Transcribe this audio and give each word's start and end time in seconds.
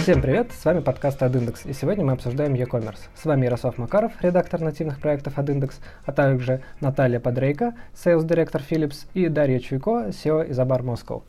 Всем 0.00 0.22
привет, 0.22 0.50
с 0.58 0.64
вами 0.64 0.80
подкаст 0.80 1.20
AdIndex, 1.20 1.68
и 1.68 1.74
сегодня 1.74 2.06
мы 2.06 2.12
обсуждаем 2.12 2.54
e-commerce. 2.54 3.00
С 3.14 3.26
вами 3.26 3.44
Ярослав 3.44 3.76
Макаров, 3.76 4.12
редактор 4.22 4.58
нативных 4.62 4.98
проектов 4.98 5.36
AdIndex, 5.36 5.74
а 6.06 6.12
также 6.12 6.62
Наталья 6.80 7.20
Подрейко, 7.20 7.74
sales 7.94 8.24
директор 8.24 8.62
Philips, 8.68 9.04
и 9.12 9.28
Дарья 9.28 9.58
Чуйко, 9.58 10.06
SEO 10.08 10.48
из 10.48 10.58
Abar 10.58 10.82
Moscow. 10.82 11.22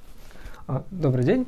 А, 0.68 0.84
добрый 0.90 1.26
день. 1.26 1.48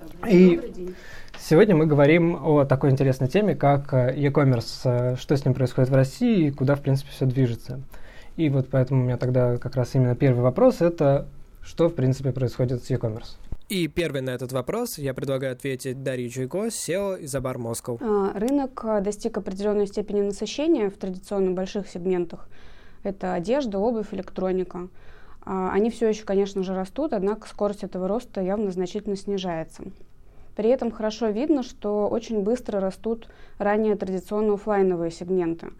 Добрый, 0.00 0.32
и 0.32 0.56
добрый 0.56 0.72
день. 0.72 0.94
Сегодня 1.38 1.76
мы 1.76 1.84
говорим 1.84 2.38
о 2.42 2.64
такой 2.64 2.90
интересной 2.90 3.28
теме, 3.28 3.54
как 3.54 3.92
э, 3.92 4.14
e-commerce, 4.16 4.80
э, 4.84 5.16
что 5.16 5.36
с 5.36 5.44
ним 5.44 5.52
происходит 5.52 5.90
в 5.90 5.94
России 5.94 6.46
и 6.46 6.50
куда, 6.50 6.74
в 6.74 6.80
принципе, 6.80 7.10
все 7.10 7.26
движется. 7.26 7.82
И 8.36 8.48
вот 8.48 8.68
поэтому 8.70 9.02
у 9.02 9.04
меня 9.04 9.18
тогда 9.18 9.58
как 9.58 9.76
раз 9.76 9.94
именно 9.94 10.16
первый 10.16 10.40
вопрос– 10.40 10.76
это 10.80 11.26
что, 11.60 11.88
в 11.88 11.94
принципе, 11.94 12.32
происходит 12.32 12.82
с 12.82 12.88
e-commerce? 12.88 13.36
И 13.68 13.88
первый 13.88 14.22
на 14.22 14.30
этот 14.30 14.52
вопрос 14.52 14.96
я 14.96 15.12
предлагаю 15.12 15.52
ответить 15.52 16.04
Дарье 16.04 16.28
Чуйко, 16.28 16.68
SEO 16.68 17.18
из 17.18 17.34
Абар 17.34 17.58
Москва. 17.58 17.98
Рынок 18.32 18.80
э, 18.84 19.00
достиг 19.00 19.38
определенной 19.38 19.88
степени 19.88 20.20
насыщения 20.20 20.88
в 20.88 20.96
традиционно 20.96 21.50
больших 21.50 21.88
сегментах. 21.88 22.48
Это 23.02 23.34
одежда, 23.34 23.80
обувь, 23.80 24.14
электроника. 24.14 24.86
А, 25.44 25.72
они 25.72 25.90
все 25.90 26.08
еще, 26.08 26.22
конечно 26.22 26.62
же, 26.62 26.76
растут, 26.76 27.12
однако 27.12 27.48
скорость 27.48 27.82
этого 27.82 28.06
роста 28.06 28.40
явно 28.40 28.70
значительно 28.70 29.16
снижается. 29.16 29.82
При 30.54 30.70
этом 30.70 30.92
хорошо 30.92 31.30
видно, 31.30 31.64
что 31.64 32.06
очень 32.06 32.44
быстро 32.44 32.78
растут 32.78 33.28
ранее 33.58 33.96
традиционно 33.96 34.54
офлайновые 34.54 35.10
сегменты. 35.10 35.70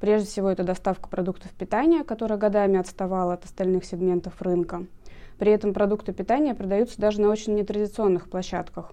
Прежде 0.00 0.28
всего, 0.28 0.48
это 0.48 0.64
доставка 0.64 1.10
продуктов 1.10 1.50
питания, 1.50 2.04
которая 2.04 2.38
годами 2.38 2.78
отставала 2.78 3.34
от 3.34 3.44
остальных 3.44 3.84
сегментов 3.84 4.40
рынка– 4.40 4.86
при 5.38 5.52
этом 5.52 5.72
продукты 5.72 6.12
питания 6.12 6.54
продаются 6.54 7.00
даже 7.00 7.20
на 7.20 7.28
очень 7.28 7.54
нетрадиционных 7.54 8.28
площадках. 8.28 8.92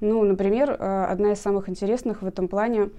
Ну, 0.00 0.22
например, 0.24 0.70
э, 0.70 1.04
одна 1.04 1.32
из 1.32 1.40
самых 1.40 1.68
интересных 1.68 2.22
в 2.22 2.26
этом 2.26 2.48
плане 2.48 2.90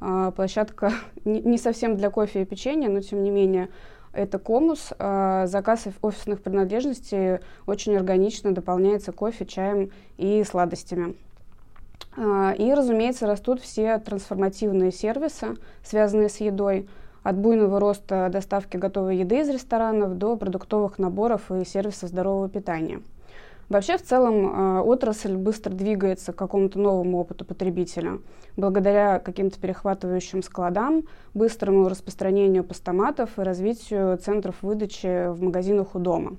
э, 0.00 0.32
площадка 0.34 0.92
не 1.24 1.58
совсем 1.58 1.96
для 1.96 2.10
кофе 2.10 2.42
и 2.42 2.44
печенья, 2.44 2.88
но 2.88 3.00
тем 3.00 3.22
не 3.22 3.30
менее 3.30 3.68
это 4.12 4.38
комус. 4.38 4.92
Э, 4.98 5.44
заказ 5.46 5.86
офисных 6.00 6.40
принадлежностей 6.40 7.40
очень 7.66 7.94
органично 7.96 8.52
дополняется 8.52 9.12
кофе, 9.12 9.44
чаем 9.44 9.90
и 10.16 10.42
сладостями. 10.44 11.14
И, 12.18 12.72
разумеется, 12.74 13.26
растут 13.26 13.60
все 13.60 13.98
трансформативные 13.98 14.90
сервисы, 14.90 15.56
связанные 15.82 16.30
с 16.30 16.40
едой– 16.40 16.88
от 17.28 17.36
буйного 17.36 17.80
роста 17.80 18.28
доставки 18.30 18.76
готовой 18.76 19.16
еды 19.16 19.40
из 19.40 19.48
ресторанов 19.48 20.16
до 20.16 20.36
продуктовых 20.36 21.00
наборов 21.00 21.50
и 21.50 21.64
сервисов 21.64 22.10
здорового 22.10 22.48
питания. 22.48 23.00
Вообще, 23.68 23.98
в 23.98 24.02
целом, 24.02 24.46
э, 24.46 24.80
отрасль 24.82 25.34
быстро 25.34 25.72
двигается 25.72 26.32
к 26.32 26.36
какому-то 26.36 26.78
новому 26.78 27.18
опыту 27.18 27.44
потребителя. 27.44 28.18
Благодаря 28.56 29.18
каким-то 29.18 29.58
перехватывающим 29.58 30.40
складам, 30.44 31.02
быстрому 31.34 31.88
распространению 31.88 32.62
постаматов 32.62 33.36
и 33.40 33.42
развитию 33.42 34.16
центров 34.18 34.62
выдачи 34.62 35.28
в 35.32 35.42
магазинах 35.42 35.96
у 35.96 35.98
дома. 35.98 36.36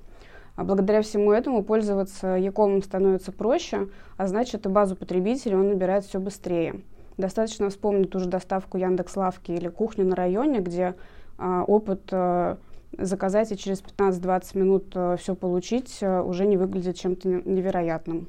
А 0.56 0.64
благодаря 0.64 1.02
всему 1.02 1.34
этому 1.34 1.64
пользоваться 1.64 2.38
Якомом 2.38 2.82
становится 2.82 3.34
проще, 3.34 3.90
а 4.16 4.28
значит 4.28 4.66
и 4.66 4.70
базу 4.70 4.96
потребителей 4.96 5.58
он 5.58 5.68
набирает 5.68 6.06
все 6.06 6.20
быстрее. 6.22 6.80
Достаточно 7.18 7.70
вспомнить 7.70 8.12
ту 8.12 8.20
же 8.20 8.28
доставку 8.28 8.78
Яндекс 8.78 9.16
Лавки 9.16 9.52
или 9.52 9.70
кухню 9.70 10.06
на 10.06 10.16
районе, 10.16 10.60
где 10.60 10.96
а, 11.38 11.64
опыт 11.64 12.02
а, 12.12 12.58
заказать 12.98 13.52
и 13.52 13.58
через 13.58 13.82
15-20 13.82 14.58
минут 14.58 14.86
а, 14.94 15.18
все 15.18 15.36
получить 15.36 16.00
а, 16.02 16.22
уже 16.22 16.46
не 16.46 16.58
выглядит 16.58 16.98
чем-то 16.98 17.28
невероятным. 17.28 18.28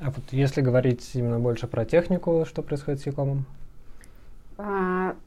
А 0.00 0.10
вот 0.10 0.24
если 0.30 0.62
говорить 0.62 1.10
именно 1.14 1.38
больше 1.38 1.66
про 1.66 1.84
технику, 1.84 2.44
что 2.48 2.62
происходит 2.62 3.00
с 3.00 3.06
Якомом? 3.06 3.44
А, 3.44 3.59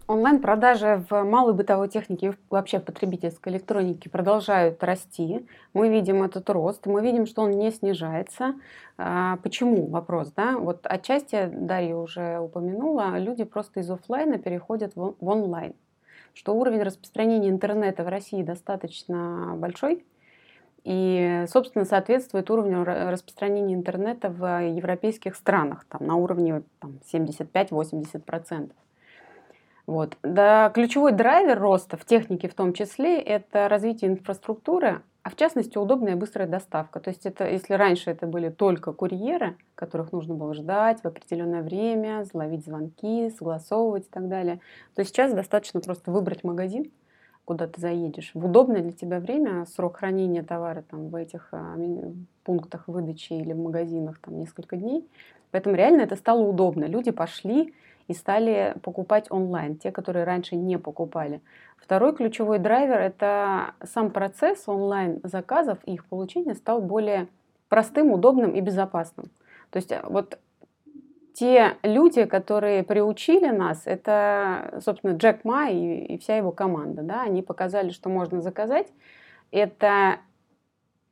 онлайн-продажи 0.08 1.04
в 1.10 1.24
малой 1.24 1.54
бытовой 1.54 1.90
технике 1.90 2.28
и 2.28 2.34
вообще 2.50 2.80
в 2.80 2.84
потребительской 2.84 3.54
электронике 3.54 4.10
продолжают 4.10 4.84
расти. 4.84 5.48
Мы 5.74 5.90
видим 5.90 6.24
этот 6.24 6.50
рост, 6.50 6.86
мы 6.86 7.02
видим, 7.02 7.26
что 7.26 7.44
он 7.44 7.52
не 7.52 7.72
снижается. 7.72 8.56
А, 8.98 9.38
почему? 9.38 9.88
Вопрос, 9.88 10.32
да? 10.36 10.58
Вот 10.58 10.86
отчасти 10.86 11.50
Дарья 11.52 11.96
уже 11.96 12.40
упомянула, 12.40 13.18
люди 13.18 13.44
просто 13.44 13.80
из 13.80 13.90
офлайна 13.90 14.38
переходят 14.38 14.94
в 14.96 15.16
онлайн. 15.22 15.74
Что 16.34 16.54
уровень 16.56 16.84
распространения 16.84 17.50
интернета 17.50 18.04
в 18.04 18.08
России 18.08 18.44
достаточно 18.44 19.54
большой, 19.56 20.06
и, 20.84 21.46
собственно, 21.48 21.86
соответствует 21.86 22.50
уровню 22.52 22.84
распространения 22.84 23.74
интернета 23.74 24.30
в 24.30 24.62
европейских 24.64 25.36
странах, 25.36 25.86
там, 25.88 26.06
на 26.06 26.16
уровне 26.16 26.64
там, 26.80 27.00
75-80%. 27.12 28.72
Вот. 29.86 30.18
Да, 30.24 30.70
ключевой 30.70 31.12
драйвер 31.12 31.60
роста 31.60 31.98
в 31.98 32.06
технике 32.06 32.48
в 32.48 32.54
том 32.54 32.74
числе– 32.74 33.20
это 33.22 33.68
развитие 33.68 34.12
инфраструктуры, 34.12 35.02
а 35.24 35.30
в 35.30 35.36
частности 35.36 35.78
удобная 35.78 36.14
и 36.14 36.16
быстрая 36.16 36.48
доставка. 36.48 37.00
То 37.00 37.10
есть 37.10 37.26
это, 37.26 37.50
если 37.50 37.74
раньше 37.74 38.10
это 38.10 38.26
были 38.26 38.50
только 38.50 38.94
курьеры, 38.94 39.58
которых 39.76 40.12
нужно 40.14 40.36
было 40.36 40.54
ждать 40.54 41.02
в 41.02 41.06
определенное 41.06 41.62
время, 41.64 42.26
ловить 42.34 42.66
звонки, 42.66 43.30
согласовывать 43.30 44.06
и 44.08 44.10
так 44.10 44.30
далее, 44.30 44.60
то 44.96 45.04
сейчас 45.04 45.34
достаточно 45.34 45.82
просто 45.82 46.12
выбрать 46.12 46.44
магазин, 46.46 46.92
куда 47.46 47.68
ты 47.68 47.80
заедешь, 47.82 48.32
в 48.34 48.46
удобное 48.46 48.82
для 48.82 48.94
тебя 48.94 49.20
время, 49.20 49.66
срок 49.66 49.98
хранения 49.98 50.44
товара 50.44 50.82
там, 50.90 51.10
в 51.10 51.16
этих 51.16 51.50
а, 51.52 51.76
пунктах 52.46 52.88
выдачи 52.88 53.34
или 53.34 53.52
в 53.52 53.60
магазинах 53.60 54.20
там, 54.20 54.40
несколько 54.40 54.78
дней. 54.78 55.06
Поэтому 55.52 55.76
реально 55.76 56.02
это 56.02 56.16
стало 56.16 56.42
удобно. 56.42 56.86
Люди 56.86 57.12
пошли 57.12 57.74
и 58.08 58.14
стали 58.14 58.76
покупать 58.82 59.28
онлайн, 59.30 59.78
те, 59.78 59.92
которые 59.92 60.26
раньше 60.26 60.56
не 60.56 60.78
покупали. 60.78 61.42
Второй 61.78 62.16
ключевой 62.16 62.60
драйвер– 62.60 63.00
это 63.00 63.76
сам 63.84 64.12
процесс 64.12 64.68
онлайн-заказов 64.68 65.80
и 65.86 65.94
их 65.94 66.06
получения 66.06 66.56
стал 66.56 66.82
более 66.82 67.28
простым, 67.70 68.12
удобным 68.12 68.52
и 68.52 68.62
безопасным. 68.62 69.28
То 69.70 69.78
есть 69.78 69.92
э, 69.92 70.02
вот 70.08 70.40
те 71.34 71.78
люди, 71.82 72.26
которые 72.26 72.84
приучили 72.84 73.50
нас, 73.50 73.82
это, 73.86 74.80
собственно, 74.84 75.12
Джек 75.12 75.44
Ма 75.44 75.70
и, 75.70 76.14
и 76.14 76.18
вся 76.20 76.38
его 76.38 76.52
команда. 76.52 77.02
Да? 77.02 77.24
Они 77.24 77.42
показали, 77.42 77.90
что 77.90 78.10
можно 78.10 78.40
заказать. 78.40 78.88
Это 79.52 80.20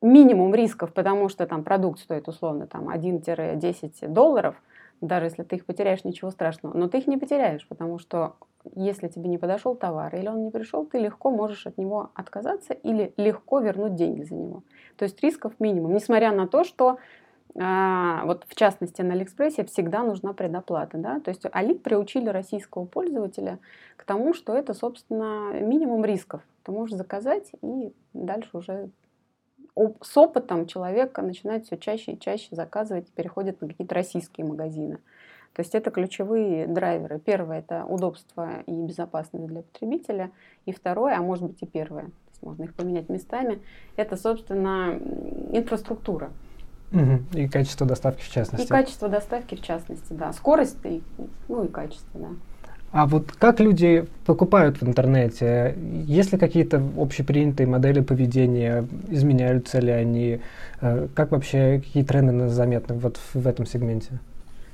минимум 0.01 0.53
рисков, 0.53 0.93
потому 0.93 1.27
что 1.27 1.45
там 1.47 1.63
продукт 1.63 1.99
стоит 1.99 2.27
условно 2.27 2.67
там 2.67 2.89
1-10 2.89 4.07
долларов– 4.07 4.55
даже 5.01 5.25
если 5.25 5.43
ты 5.43 5.57
их 5.57 5.65
потеряешь, 5.65 6.03
ничего 6.03 6.31
страшного. 6.31 6.77
Но 6.77 6.87
ты 6.87 6.99
их 6.99 7.07
не 7.07 7.17
потеряешь, 7.17 7.67
потому 7.67 7.97
что 7.97 8.35
если 8.75 9.07
тебе 9.07 9.27
не 9.27 9.37
подошел 9.37 9.75
товар 9.75 10.15
или 10.15 10.27
он 10.27 10.43
не 10.43 10.51
пришел, 10.51 10.85
ты 10.85 10.99
легко 10.99 11.31
можешь 11.31 11.65
от 11.65 11.77
него 11.77 12.11
отказаться 12.13 12.73
или 12.73 13.13
легко 13.17 13.59
вернуть 13.59 13.95
деньги 13.95 14.23
за 14.23 14.35
него. 14.35 14.63
То 14.97 15.03
есть 15.03 15.21
рисков 15.21 15.53
минимум, 15.59 15.93
несмотря 15.93 16.31
на 16.31 16.47
то, 16.47 16.63
что 16.63 16.99
а, 17.59 18.23
вот 18.25 18.45
в 18.47 18.55
частности 18.55 19.01
на 19.01 19.13
Алиэкспрессе 19.13 19.65
всегда 19.65 20.03
нужна 20.03 20.33
предоплата. 20.33 20.97
Да? 20.97 21.19
То 21.19 21.29
есть 21.29 21.45
Али 21.51 21.73
приучили 21.73 22.29
российского 22.29 22.85
пользователя 22.85 23.59
к 23.97 24.05
тому, 24.05 24.33
что 24.33 24.55
это, 24.55 24.73
собственно, 24.73 25.51
минимум 25.59 26.05
рисков. 26.05 26.41
Ты 26.63 26.71
можешь 26.71 26.95
заказать 26.95 27.51
и 27.61 27.91
дальше 28.13 28.49
уже 28.53 28.89
с 29.75 30.17
опытом 30.17 30.67
человек 30.67 31.17
начинает 31.17 31.65
все 31.65 31.77
чаще 31.77 32.13
и 32.13 32.19
чаще 32.19 32.55
заказывать 32.55 33.07
и 33.09 33.11
переходит 33.11 33.61
на 33.61 33.67
какие-то 33.67 33.95
российские 33.95 34.45
магазины. 34.45 34.97
То 35.53 35.61
есть 35.61 35.75
это 35.75 35.91
ключевые 35.91 36.65
драйверы. 36.67 37.19
Первое– 37.19 37.59
это 37.59 37.85
удобство 37.85 38.61
и 38.65 38.71
безопасность 38.71 39.47
для 39.47 39.63
потребителя. 39.63 40.31
И 40.65 40.71
второе, 40.71 41.17
а 41.17 41.21
может 41.21 41.45
быть 41.45 41.61
и 41.61 41.65
первое, 41.65 42.05
то 42.05 42.29
есть 42.29 42.43
можно 42.43 42.63
их 42.63 42.73
поменять 42.73 43.09
местами, 43.09 43.61
это, 43.97 44.15
собственно, 44.15 44.97
инфраструктура. 45.51 46.31
Угу. 46.93 47.37
И 47.37 47.47
качество 47.47 47.87
доставки 47.87 48.21
в 48.21 48.29
частности. 48.29 48.65
И 48.65 48.69
качество 48.69 49.09
доставки 49.09 49.55
в 49.55 49.61
частности, 49.61 50.13
да. 50.13 50.33
Скорость, 50.33 50.77
и, 50.85 51.01
ну 51.47 51.63
и 51.63 51.67
качество, 51.67 52.19
да. 52.19 52.29
А 52.91 53.05
вот 53.05 53.31
как 53.31 53.61
люди 53.61 54.05
покупают 54.25 54.81
в 54.81 54.83
интернете? 54.87 55.75
Есть 56.05 56.33
ли 56.33 56.37
какие-то 56.37 56.83
общепринятые 56.97 57.65
модели 57.65 58.01
поведения? 58.01 58.85
Изменяются 59.07 59.79
ли 59.79 59.91
они? 59.91 60.41
Э, 60.81 61.07
как 61.15 61.31
вообще, 61.31 61.79
какие 61.79 62.03
тренды 62.03 62.49
заметны 62.49 62.95
вот 62.95 63.17
в 63.33 63.47
этом 63.47 63.65
сегменте? 63.65 64.19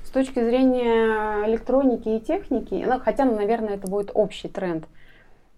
С 0.04 0.10
точки 0.10 0.44
зрения 0.44 1.46
электроники 1.48 2.10
и 2.10 2.20
техники, 2.20 2.84
ну, 2.88 3.00
хотя, 3.00 3.26
ну, 3.26 3.36
наверное, 3.36 3.76
это 3.76 3.88
будет 3.88 4.10
общий 4.16 4.48
тренд, 4.48 4.86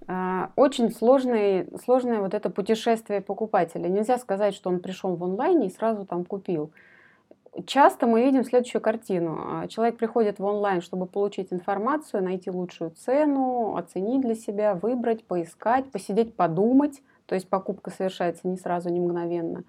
э, 0.09 0.47
очень 0.57 0.91
сложный, 0.91 1.67
сложное 1.85 2.19
вот 2.19 2.33
это 2.33 2.50
путешествие 2.50 3.21
покупателя. 3.21 3.88
Нельзя 3.88 4.17
сказать, 4.17 4.53
что 4.53 4.69
он 4.69 4.79
пришел 4.81 5.15
в 5.15 5.23
онлайне 5.23 5.67
и 5.67 5.71
сразу 5.71 6.06
там 6.06 6.25
купил 6.25 6.71
часто 7.66 8.07
мы 8.07 8.24
видим 8.24 8.44
следующую 8.44 8.81
картину. 8.81 9.38
А, 9.40 9.68
человек 9.68 9.98
приходит 9.98 10.40
в 10.40 10.46
онлайн, 10.46 10.81
чтобы 10.81 11.06
получить 11.06 11.51
информацию, 11.51 12.24
найти 12.24 12.50
лучшую 12.51 12.92
цену, 12.92 13.75
оценить 13.75 14.22
для 14.22 14.36
себя, 14.36 14.75
выбрать, 14.75 15.24
поискать, 15.24 15.92
посидеть, 15.92 16.36
подумать. 16.36 17.01
То 17.25 17.36
есть 17.36 17.50
покупка 17.50 17.92
совершается 17.92 18.48
не 18.48 18.57
сразу, 18.57 18.90
не 18.90 19.00
мгновенно. 19.00 19.63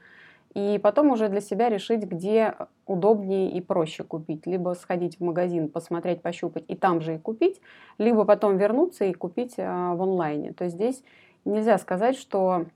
и 0.54 0.80
потом 0.82 1.10
уже 1.10 1.28
для 1.28 1.40
себя 1.40 1.68
решить, 1.68 2.02
где 2.02 2.54
удобнее 2.86 3.52
и 3.52 3.60
проще 3.60 4.02
купить. 4.02 4.46
Либо 4.46 4.74
сходить 4.74 5.18
в 5.18 5.24
магазин, 5.24 5.68
посмотреть, 5.68 6.22
пощупать 6.22 6.64
и 6.66 6.74
там 6.74 7.00
же 7.00 7.14
и 7.16 7.18
купить, 7.18 7.60
либо 7.98 8.24
потом 8.24 8.56
вернуться 8.56 9.04
и 9.04 9.12
купить 9.12 9.54
а, 9.58 9.94
в 9.94 10.02
онлайне. 10.02 10.52
То 10.52 10.64
есть 10.64 10.76
здесь 10.76 11.04
нельзя 11.44 11.78
сказать, 11.78 12.16
что 12.16 12.66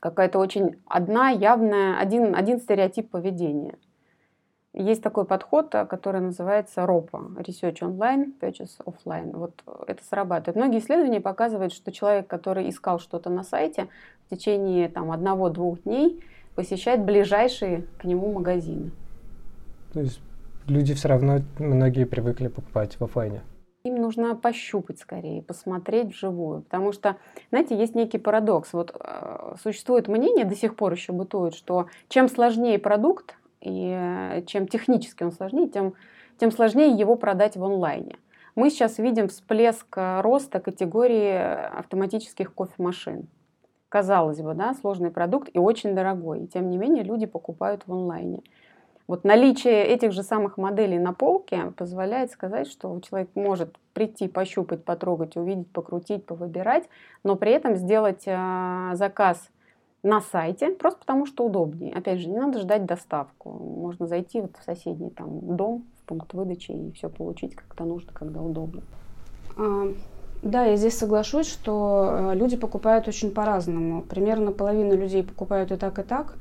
какая-то 0.00 0.38
очень 0.38 0.76
одна 0.86 1.30
явная, 1.30 1.98
один, 1.98 2.34
один 2.34 2.58
стереотип 2.58 3.10
поведения. 3.10 3.76
Есть 4.72 5.02
такой 5.02 5.24
подход, 5.24 5.74
а, 5.74 5.84
который 5.84 6.20
называется 6.20 6.82
ROPA– 6.82 7.36
Research 7.38 7.80
Online, 7.80 8.32
Purchase 8.40 8.78
Offline. 8.84 9.36
Вот 9.36 9.62
это 9.88 10.04
срабатывает. 10.04 10.56
Многие 10.56 10.78
исследования 10.78 11.20
показывают, 11.20 11.72
что 11.72 11.90
человек, 11.90 12.28
который 12.28 12.68
искал 12.68 13.00
что-то 13.00 13.30
на 13.30 13.42
сайте, 13.42 13.88
в 14.26 14.30
течение 14.30 14.88
там, 14.88 15.10
одного-двух 15.10 15.82
дней– 15.82 16.22
посещать 16.54 17.00
ближайшие 17.00 17.86
к 17.98 18.04
нему 18.04 18.32
магазины. 18.32 18.90
То 19.92 20.00
есть 20.00 20.20
люди 20.66 20.94
все 20.94 21.08
равно, 21.08 21.40
многие 21.58 22.04
привыкли 22.04 22.48
покупать 22.48 22.96
в 22.98 23.04
офлайне. 23.04 23.40
Им 23.82 23.96
нужно 23.96 24.36
пощупать 24.36 24.98
скорее, 24.98 25.42
посмотреть 25.42 26.08
вживую. 26.08 26.62
Потому 26.62 26.92
что, 26.92 27.16
знаете, 27.50 27.78
есть 27.78 27.94
некий 27.94 28.18
парадокс. 28.18 28.72
Вот 28.74 28.94
э, 28.94 29.54
существует 29.62 30.06
мнение, 30.06 30.44
до 30.44 30.54
сих 30.54 30.76
пор 30.76 30.92
еще 30.92 31.12
бытует, 31.12 31.54
что 31.54 31.86
чем 32.08 32.28
сложнее 32.28 32.78
продукт, 32.78 33.36
и 33.60 34.44
чем 34.46 34.66
технически 34.66 35.22
он 35.22 35.32
сложнее, 35.32 35.68
тем, 35.68 35.94
тем 36.38 36.50
сложнее 36.50 36.90
его 36.90 37.16
продать 37.16 37.56
в 37.56 37.64
онлайне. 37.64 38.16
Мы 38.54 38.70
сейчас 38.70 38.98
видим 38.98 39.28
всплеск 39.28 39.86
э, 39.96 40.20
роста 40.20 40.60
категории 40.60 41.34
автоматических 41.78 42.52
кофемашин 42.54 43.28
казалось 43.90 44.40
бы, 44.40 44.54
да, 44.54 44.72
сложный 44.72 45.10
продукт 45.10 45.50
и 45.52 45.58
очень 45.58 45.94
дорогой. 45.94 46.44
И 46.44 46.46
тем 46.46 46.70
не 46.70 46.78
менее 46.78 47.02
люди 47.02 47.26
покупают 47.26 47.82
в 47.86 47.92
онлайне. 47.92 48.40
Вот 49.06 49.24
наличие 49.24 49.84
этих 49.84 50.12
же 50.12 50.22
самых 50.22 50.56
моделей 50.56 50.98
на 51.00 51.12
полке 51.12 51.72
позволяет 51.76 52.30
сказать, 52.30 52.68
что 52.68 52.98
человек 53.00 53.30
может 53.34 53.76
прийти, 53.92 54.28
пощупать, 54.28 54.84
потрогать, 54.84 55.36
увидеть, 55.36 55.70
покрутить, 55.72 56.24
повыбирать, 56.24 56.88
но 57.24 57.34
при 57.34 57.50
этом 57.50 57.74
сделать 57.74 58.22
э, 58.26 58.90
заказ 58.94 59.50
на 60.02 60.20
сайте, 60.20 60.70
просто 60.70 61.00
потому 61.00 61.26
что 61.26 61.44
удобнее. 61.44 61.94
Опять 61.94 62.20
же, 62.20 62.28
не 62.28 62.38
надо 62.38 62.58
ждать 62.60 62.86
доставку. 62.86 63.50
Можно 63.50 64.06
зайти 64.06 64.40
вот 64.40 64.56
в 64.56 64.64
соседний 64.64 65.10
там, 65.10 65.56
дом, 65.56 65.84
в 66.02 66.06
пункт 66.06 66.32
выдачи 66.32 66.72
и 66.72 66.92
все 66.92 67.08
получить 67.08 67.54
как-то 67.54 67.84
нужно, 67.84 68.12
когда 68.12 68.40
удобно. 68.40 68.82
А, 69.56 69.92
да, 70.42 70.64
я 70.64 70.76
здесь 70.76 70.96
соглашусь, 70.96 71.46
что 71.46 72.32
э, 72.32 72.34
люди 72.34 72.56
покупают 72.56 73.06
очень 73.08 73.30
по-разному. 73.30 74.02
Примерно 74.02 74.52
половина 74.52 74.94
людей 74.94 75.22
покупают 75.22 75.70
и 75.70 75.76
так, 75.76 75.98
и 75.98 76.02
так. 76.02 76.34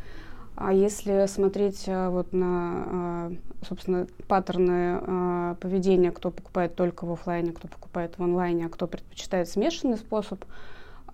А 0.56 0.72
если 0.72 1.26
смотреть 1.28 1.84
э, 1.88 2.10
вот 2.10 2.32
на, 2.32 3.30
э, 3.32 3.32
собственно, 3.68 4.08
паттерны 4.30 5.56
поведения, 5.60 6.12
кто 6.12 6.32
покупает 6.32 6.76
только 6.76 7.06
в 7.06 7.12
офлайне, 7.12 7.52
кто 7.52 7.68
покупает 7.68 8.18
в 8.18 8.24
онлайне, 8.24 8.68
а 8.68 8.70
кто 8.70 8.88
предпочитает 8.88 9.50
смешанный 9.50 9.98
способ, 9.98 10.46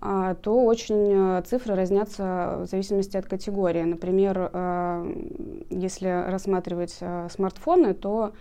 то 0.00 0.64
очень 0.64 1.42
цифры 1.44 1.74
разнятся 1.74 2.58
в 2.60 2.66
зависимости 2.66 3.16
от 3.16 3.26
категории. 3.26 3.82
Например, 3.82 4.50
если 5.70 6.30
рассматривать 6.30 6.98
смартфоны, 7.30 7.94
то 7.94 8.32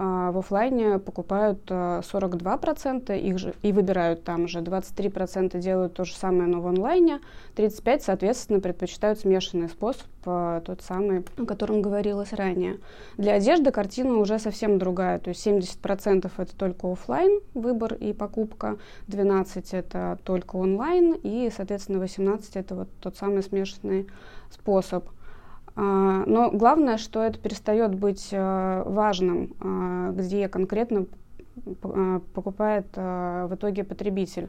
а, 0.00 0.30
в 0.30 0.38
офлайне 0.38 1.00
покупают 1.00 1.68
42%, 1.68 3.10
а, 3.10 3.16
их 3.16 3.38
же, 3.38 3.54
и 3.62 3.72
выбирают 3.72 4.22
там 4.22 4.46
же. 4.46 4.60
23% 4.60 5.58
делают 5.58 5.94
то 5.94 6.04
же 6.04 6.14
самое, 6.14 6.48
но 6.48 6.60
в 6.60 6.68
онлайне. 6.68 7.18
35% 7.56 8.00
соответственно 8.04 8.60
предпочитают 8.60 9.18
смешанный 9.18 9.68
способ, 9.68 10.06
а, 10.24 10.60
тот 10.60 10.82
самый, 10.82 11.24
о 11.36 11.44
котором 11.46 11.82
говорилось 11.82 12.32
ранее. 12.32 12.78
Для 13.16 13.34
одежды 13.34 13.72
картина 13.72 14.18
уже 14.18 14.38
совсем 14.38 14.78
другая. 14.78 15.18
То 15.18 15.30
есть 15.30 15.44
70% 15.44 16.30
это 16.36 16.56
только 16.56 16.92
офлайн 16.92 17.40
выбор 17.54 17.94
и 17.94 18.12
покупка, 18.12 18.78
12% 19.08 19.74
это 19.76 20.16
только 20.22 20.54
онлайн, 20.54 21.14
и, 21.24 21.50
соответственно, 21.54 21.98
18% 22.04 22.40
это 22.54 22.74
вот 22.76 22.88
тот 23.00 23.16
самый 23.16 23.42
смешанный 23.42 24.06
способ. 24.48 25.08
А, 25.78 26.24
но 26.26 26.50
главное, 26.50 26.96
что 26.96 27.22
это 27.22 27.38
перестает 27.38 27.94
быть 27.94 28.30
э, 28.32 28.82
важным, 28.84 29.54
а, 29.60 30.10
где 30.10 30.48
конкретно 30.48 31.06
а, 31.84 32.20
покупает 32.34 32.86
в 32.94 33.50
итоге 33.52 33.84
потребитель. 33.84 34.48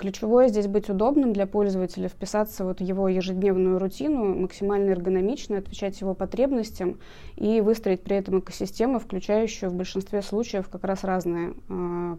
Ключевое 0.00 0.48
здесь 0.48 0.66
быть 0.66 0.90
удобным 0.90 1.32
для 1.32 1.46
пользователя, 1.46 2.08
вписаться 2.08 2.64
вот 2.64 2.80
в 2.80 2.82
его 2.82 3.08
ежедневную 3.08 3.78
рутину, 3.78 4.34
максимально 4.34 4.90
эргономично 4.90 5.58
отвечать 5.58 6.00
его 6.00 6.14
потребностям 6.14 6.98
и 7.36 7.60
выстроить 7.60 8.02
при 8.02 8.16
этом 8.16 8.40
экосистему, 8.40 8.98
включающую 8.98 9.70
в 9.70 9.74
большинстве 9.74 10.20
случаев 10.22 10.68
как 10.68 10.82
раз 10.82 11.04
разные 11.04 11.54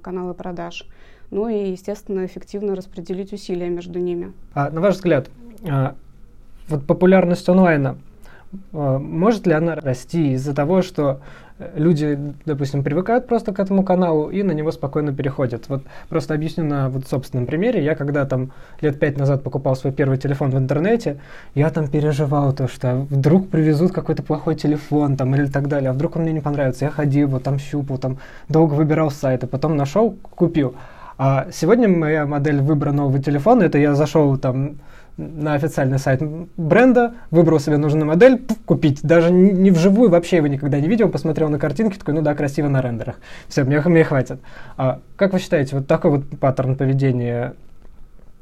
каналы 0.01 0.33
продаж. 0.35 0.87
Ну 1.31 1.49
и, 1.49 1.71
естественно, 1.71 2.25
эффективно 2.25 2.77
распределить 2.77 3.33
усилия 3.33 3.67
между 3.67 3.99
ними. 3.99 4.31
А, 4.53 4.69
на 4.69 4.79
ваш 4.79 4.95
взгляд, 4.95 5.29
вот 6.69 6.87
популярность 6.87 7.49
онлайна 7.49 7.97
может 8.71 9.45
ли 9.45 9.53
она 9.53 9.75
расти 9.75 10.33
из-за 10.33 10.55
того, 10.55 10.81
что 10.81 11.21
э, 11.59 11.69
люди, 11.75 12.17
допустим, 12.45 12.83
привыкают 12.83 13.27
просто 13.27 13.53
к 13.53 13.59
этому 13.59 13.83
каналу 13.83 14.29
и 14.29 14.41
на 14.41 14.51
него 14.53 14.71
спокойно 14.71 15.13
переходят. 15.13 15.69
Вот 15.69 15.83
просто 16.09 16.33
объясню 16.33 16.63
на 16.63 16.89
вот 16.89 17.07
собственном 17.07 17.45
примере. 17.45 17.83
Я 17.83 17.95
когда 17.95 18.25
там 18.25 18.51
лет 18.81 18.99
пять 18.99 19.17
назад 19.17 19.43
покупал 19.43 19.75
свой 19.75 19.93
первый 19.93 20.17
телефон 20.17 20.49
в 20.49 20.57
интернете, 20.57 21.19
я 21.53 21.69
там 21.69 21.87
переживал 21.87 22.53
то, 22.53 22.67
что 22.67 23.05
вдруг 23.09 23.49
привезут 23.49 23.91
какой-то 23.91 24.23
плохой 24.23 24.55
телефон 24.55 25.15
там 25.15 25.35
или 25.35 25.45
так 25.45 25.67
далее, 25.67 25.91
а 25.91 25.93
вдруг 25.93 26.15
он 26.15 26.23
мне 26.23 26.33
не 26.33 26.41
понравится. 26.41 26.85
Я 26.85 26.91
ходил, 26.91 27.27
вот 27.27 27.43
там 27.43 27.59
щупал, 27.59 27.99
там 27.99 28.17
долго 28.47 28.73
выбирал 28.73 29.11
сайты, 29.11 29.45
потом 29.45 29.75
нашел, 29.77 30.17
купил. 30.35 30.75
А 31.19 31.47
сегодня 31.51 31.89
моя 31.89 32.25
модель 32.25 32.61
выбора 32.61 32.93
нового 32.93 33.19
телефона, 33.19 33.63
это 33.63 33.77
я 33.77 33.93
зашел 33.93 34.37
там 34.37 34.77
на 35.19 35.53
официальный 35.53 35.99
сайт 35.99 36.21
бренда, 36.57 37.13
выбрал 37.29 37.59
себе 37.59 37.77
нужную 37.77 38.05
модель, 38.05 38.37
пух, 38.37 38.57
купить. 38.65 39.01
Даже 39.03 39.31
не 39.31 39.69
вживую, 39.69 40.09
вообще 40.09 40.37
его 40.37 40.47
никогда 40.47 40.79
не 40.79 40.87
видел, 40.87 41.09
посмотрел 41.09 41.49
на 41.49 41.59
картинки, 41.59 41.97
такой, 41.97 42.13
ну 42.13 42.21
да, 42.21 42.33
красиво 42.33 42.69
на 42.69 42.81
рендерах. 42.81 43.15
Все, 43.47 43.63
мне, 43.63 43.81
мне 43.81 44.03
хватит. 44.03 44.39
А 44.77 45.01
как 45.17 45.33
вы 45.33 45.39
считаете, 45.39 45.75
вот 45.75 45.87
такой 45.87 46.11
вот 46.11 46.39
паттерн 46.39 46.75
поведения 46.75 47.53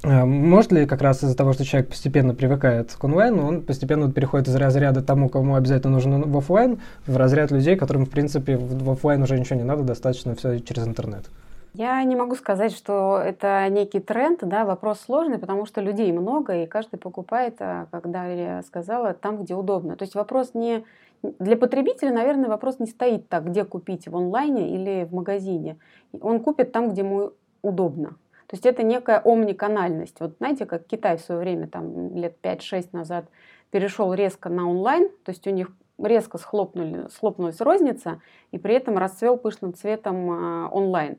а, 0.04 0.26
может 0.26 0.72
ли 0.72 0.86
как 0.86 1.02
раз 1.02 1.24
из-за 1.24 1.36
того, 1.36 1.54
что 1.54 1.66
человек 1.66 1.90
постепенно 1.90 2.36
привыкает 2.36 2.94
к 2.94 3.04
онлайну, 3.04 3.48
он 3.48 3.62
постепенно 3.64 4.12
переходит 4.12 4.48
из 4.48 4.56
разряда 4.56 5.02
тому, 5.02 5.28
кому 5.28 5.56
обязательно 5.56 5.94
нужно 5.94 6.20
в 6.20 6.38
офлайн, 6.38 6.80
в 7.08 7.18
разряд 7.18 7.52
людей, 7.52 7.76
которым, 7.76 8.06
в 8.06 8.10
принципе, 8.10 8.58
в 8.58 8.90
офлайн 8.92 9.24
уже 9.24 9.40
ничего 9.40 9.58
не 9.58 9.66
надо, 9.66 9.84
достаточно 9.84 10.36
все 10.36 10.60
через 10.60 10.88
интернет? 10.88 11.26
Я 11.74 12.04
не 12.04 12.16
могу 12.16 12.36
сказать, 12.36 12.72
что 12.72 13.20
это 13.20 13.68
некий 13.70 14.00
тренд, 14.00 14.40
да, 14.42 14.66
вопрос 14.66 15.02
сложный, 15.02 15.38
потому 15.38 15.66
что 15.66 15.82
людей 15.82 16.12
много, 16.12 16.64
и 16.64 16.66
каждый 16.66 16.98
покупает, 16.98 17.56
а, 17.60 17.88
когда 17.92 18.26
я 18.26 18.64
сказала, 18.64 19.14
там, 19.14 19.44
где 19.44 19.54
удобно. 19.54 19.96
То 19.96 20.04
есть 20.04 20.16
вопрос 20.16 20.54
не... 20.54 20.84
Для 21.22 21.58
потребителя, 21.58 22.12
наверное, 22.12 22.50
вопрос 22.50 22.80
не 22.80 22.86
стоит 22.88 23.28
так, 23.30 23.46
где 23.46 23.64
купить, 23.64 24.08
в 24.08 24.16
онлайне 24.16 24.74
или 24.76 25.06
в 25.06 25.14
магазине. 25.14 25.78
Он 26.22 26.40
купит 26.40 26.72
там, 26.72 26.92
где 26.92 27.02
ему 27.02 27.34
удобно. 27.62 28.10
То 28.48 28.54
есть 28.54 28.66
это 28.66 28.84
некая 28.84 29.22
омниканальность. 29.24 30.20
Вот 30.20 30.36
знаете, 30.38 30.66
как 30.66 30.88
Китай 30.88 31.18
в 31.18 31.22
свое 31.22 31.42
время, 31.42 31.68
там 31.68 32.16
лет 32.16 32.38
5-6 32.42 32.90
назад, 32.94 33.26
перешел 33.72 34.14
резко 34.14 34.50
на 34.50 34.70
онлайн, 34.70 35.10
то 35.26 35.32
есть 35.32 35.46
у 35.48 35.50
них 35.50 35.72
резко 35.98 36.38
схлопнули, 36.38 37.08
схлопнулась 37.10 37.60
розница, 37.60 38.22
и 38.52 38.58
при 38.58 38.76
этом 38.76 38.98
расцвел 38.98 39.38
пышным 39.38 39.74
цветом 39.74 40.32
а, 40.32 40.70
онлайн. 40.70 41.18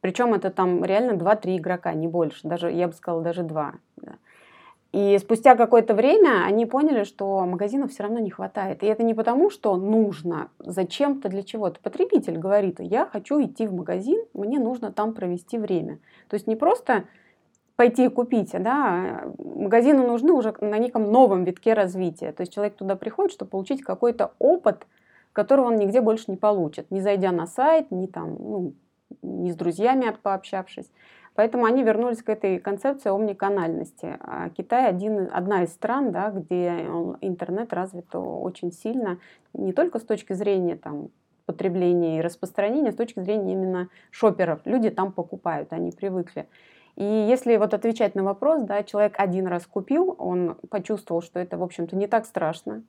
Причем 0.00 0.34
это 0.34 0.50
там 0.50 0.84
реально 0.84 1.12
2-3 1.12 1.58
игрока, 1.58 1.92
не 1.94 2.08
больше. 2.08 2.48
Даже, 2.48 2.70
я 2.70 2.88
бы 2.88 2.94
сказала, 2.94 3.22
даже 3.22 3.42
2. 3.42 3.74
Да. 3.96 4.12
И 4.92 5.18
спустя 5.18 5.54
какое-то 5.54 5.94
время 5.94 6.44
они 6.44 6.66
поняли, 6.66 7.04
что 7.04 7.46
магазинов 7.46 7.92
все 7.92 8.02
равно 8.02 8.18
не 8.18 8.30
хватает. 8.30 8.82
И 8.82 8.86
это 8.86 9.04
не 9.04 9.14
потому, 9.14 9.48
что 9.50 9.76
нужно 9.76 10.50
зачем-то 10.58 11.28
для 11.28 11.44
чего-то. 11.44 11.78
Потребитель 11.80 12.38
говорит, 12.38 12.80
я 12.80 13.06
хочу 13.06 13.40
идти 13.40 13.68
в 13.68 13.72
магазин, 13.72 14.24
мне 14.34 14.58
нужно 14.58 14.90
там 14.90 15.14
провести 15.14 15.58
время. 15.58 16.00
То 16.28 16.34
есть 16.34 16.48
не 16.48 16.56
просто 16.56 17.04
пойти 17.76 18.06
и 18.06 18.08
купить, 18.08 18.50
да, 18.52 19.24
магазины 19.38 20.06
нужны 20.06 20.32
уже 20.32 20.54
на 20.60 20.76
неком 20.76 21.10
новом 21.10 21.44
витке 21.44 21.72
развития. 21.72 22.32
То 22.32 22.42
есть 22.42 22.52
человек 22.52 22.74
туда 22.74 22.96
приходит, 22.96 23.32
чтобы 23.32 23.52
получить 23.52 23.82
какой-то 23.82 24.32
опыт, 24.38 24.86
которого 25.32 25.68
он 25.68 25.76
нигде 25.76 26.00
больше 26.00 26.24
не 26.28 26.36
получит, 26.36 26.90
не 26.90 27.00
зайдя 27.00 27.32
на 27.32 27.46
сайт, 27.46 27.90
не 27.90 28.06
там, 28.06 28.36
ну, 28.38 28.74
не 29.22 29.52
с 29.52 29.56
друзьями 29.56 30.14
пообщавшись. 30.22 30.90
Поэтому 31.34 31.64
они 31.64 31.82
вернулись 31.82 32.22
к 32.22 32.28
этой 32.28 32.58
концепции 32.58 33.08
омниканальности. 33.08 34.16
А 34.20 34.50
Китай 34.50 34.88
один, 34.88 35.28
одна 35.32 35.62
из 35.62 35.72
стран, 35.72 36.12
да, 36.12 36.30
где 36.30 36.80
интернет 37.20 37.72
развит 37.72 38.06
очень 38.12 38.72
сильно, 38.72 39.18
не 39.54 39.72
только 39.72 39.98
с 39.98 40.02
точки 40.02 40.32
зрения 40.32 40.76
там, 40.76 41.10
потребления 41.46 42.18
и 42.18 42.20
распространения, 42.20 42.90
а 42.90 42.92
с 42.92 42.96
точки 42.96 43.20
зрения 43.20 43.52
именно 43.52 43.88
шоперов. 44.10 44.60
Люди 44.64 44.90
там 44.90 45.12
покупают, 45.12 45.72
они 45.72 45.92
привыкли. 45.92 46.48
И 46.96 47.04
если 47.04 47.56
вот 47.56 47.72
отвечать 47.74 48.14
на 48.14 48.24
вопрос, 48.24 48.62
да, 48.62 48.82
человек 48.82 49.14
один 49.16 49.46
раз 49.46 49.66
купил, 49.66 50.14
он 50.18 50.56
почувствовал, 50.68 51.22
что 51.22 51.38
это, 51.40 51.56
в 51.56 51.62
общем-то, 51.62 51.96
не 51.96 52.06
так 52.06 52.26
страшно. 52.26 52.82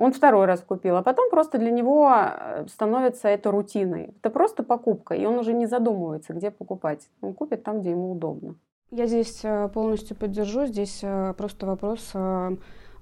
Он 0.00 0.12
второй 0.12 0.46
раз 0.46 0.60
купил, 0.60 0.96
а 0.96 1.02
потом 1.02 1.28
просто 1.28 1.58
для 1.58 1.72
него 1.72 2.08
э, 2.08 2.66
становится 2.68 3.26
это 3.26 3.50
рутиной. 3.50 4.14
Это 4.20 4.30
просто 4.30 4.62
покупка, 4.62 5.14
и 5.14 5.26
он 5.26 5.38
уже 5.38 5.52
не 5.52 5.66
задумывается, 5.66 6.34
где 6.34 6.52
покупать. 6.52 7.08
Он 7.20 7.34
купит 7.34 7.64
там, 7.64 7.80
где 7.80 7.90
ему 7.90 8.12
удобно. 8.12 8.54
Я 8.92 9.06
здесь 9.06 9.40
э, 9.42 9.68
полностью 9.68 10.16
поддержу. 10.16 10.66
Здесь 10.66 11.00
э, 11.02 11.34
просто 11.36 11.66
вопрос 11.66 12.12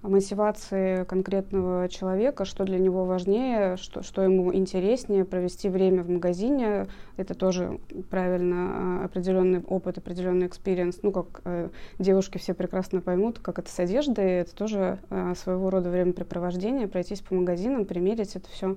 мотивации 0.03 1.05
конкретного 1.05 1.89
человека, 1.89 2.45
что 2.45 2.65
для 2.65 2.79
него 2.79 3.05
важнее, 3.05 3.77
что, 3.77 4.03
что 4.03 4.23
ему 4.23 4.55
интереснее, 4.55 5.25
провести 5.25 5.69
время 5.69 6.03
в 6.03 6.11
магазине. 6.11 6.87
Это 7.17 7.35
тоже 7.35 7.81
правильно 8.11 9.05
определенный 9.05 9.61
опыт, 9.61 9.99
определенный 9.99 10.47
experience. 10.47 11.01
Ну, 11.03 11.13
как 11.13 11.41
э, 11.45 11.69
девушки 11.99 12.39
все 12.39 12.55
прекрасно 12.55 13.01
поймут, 13.01 13.39
как 13.39 13.59
это 13.59 13.71
с 13.71 13.79
одеждой. 13.79 14.41
Это 14.41 14.55
тоже 14.55 14.99
э, 15.11 15.35
своего 15.37 15.71
рода 15.71 15.91
времяпрепровождение, 15.91 16.89
пройтись 16.89 17.21
по 17.21 17.35
магазинам, 17.35 17.85
примерить 17.85 18.37
это 18.37 18.49
все 18.51 18.67
а, 18.67 18.77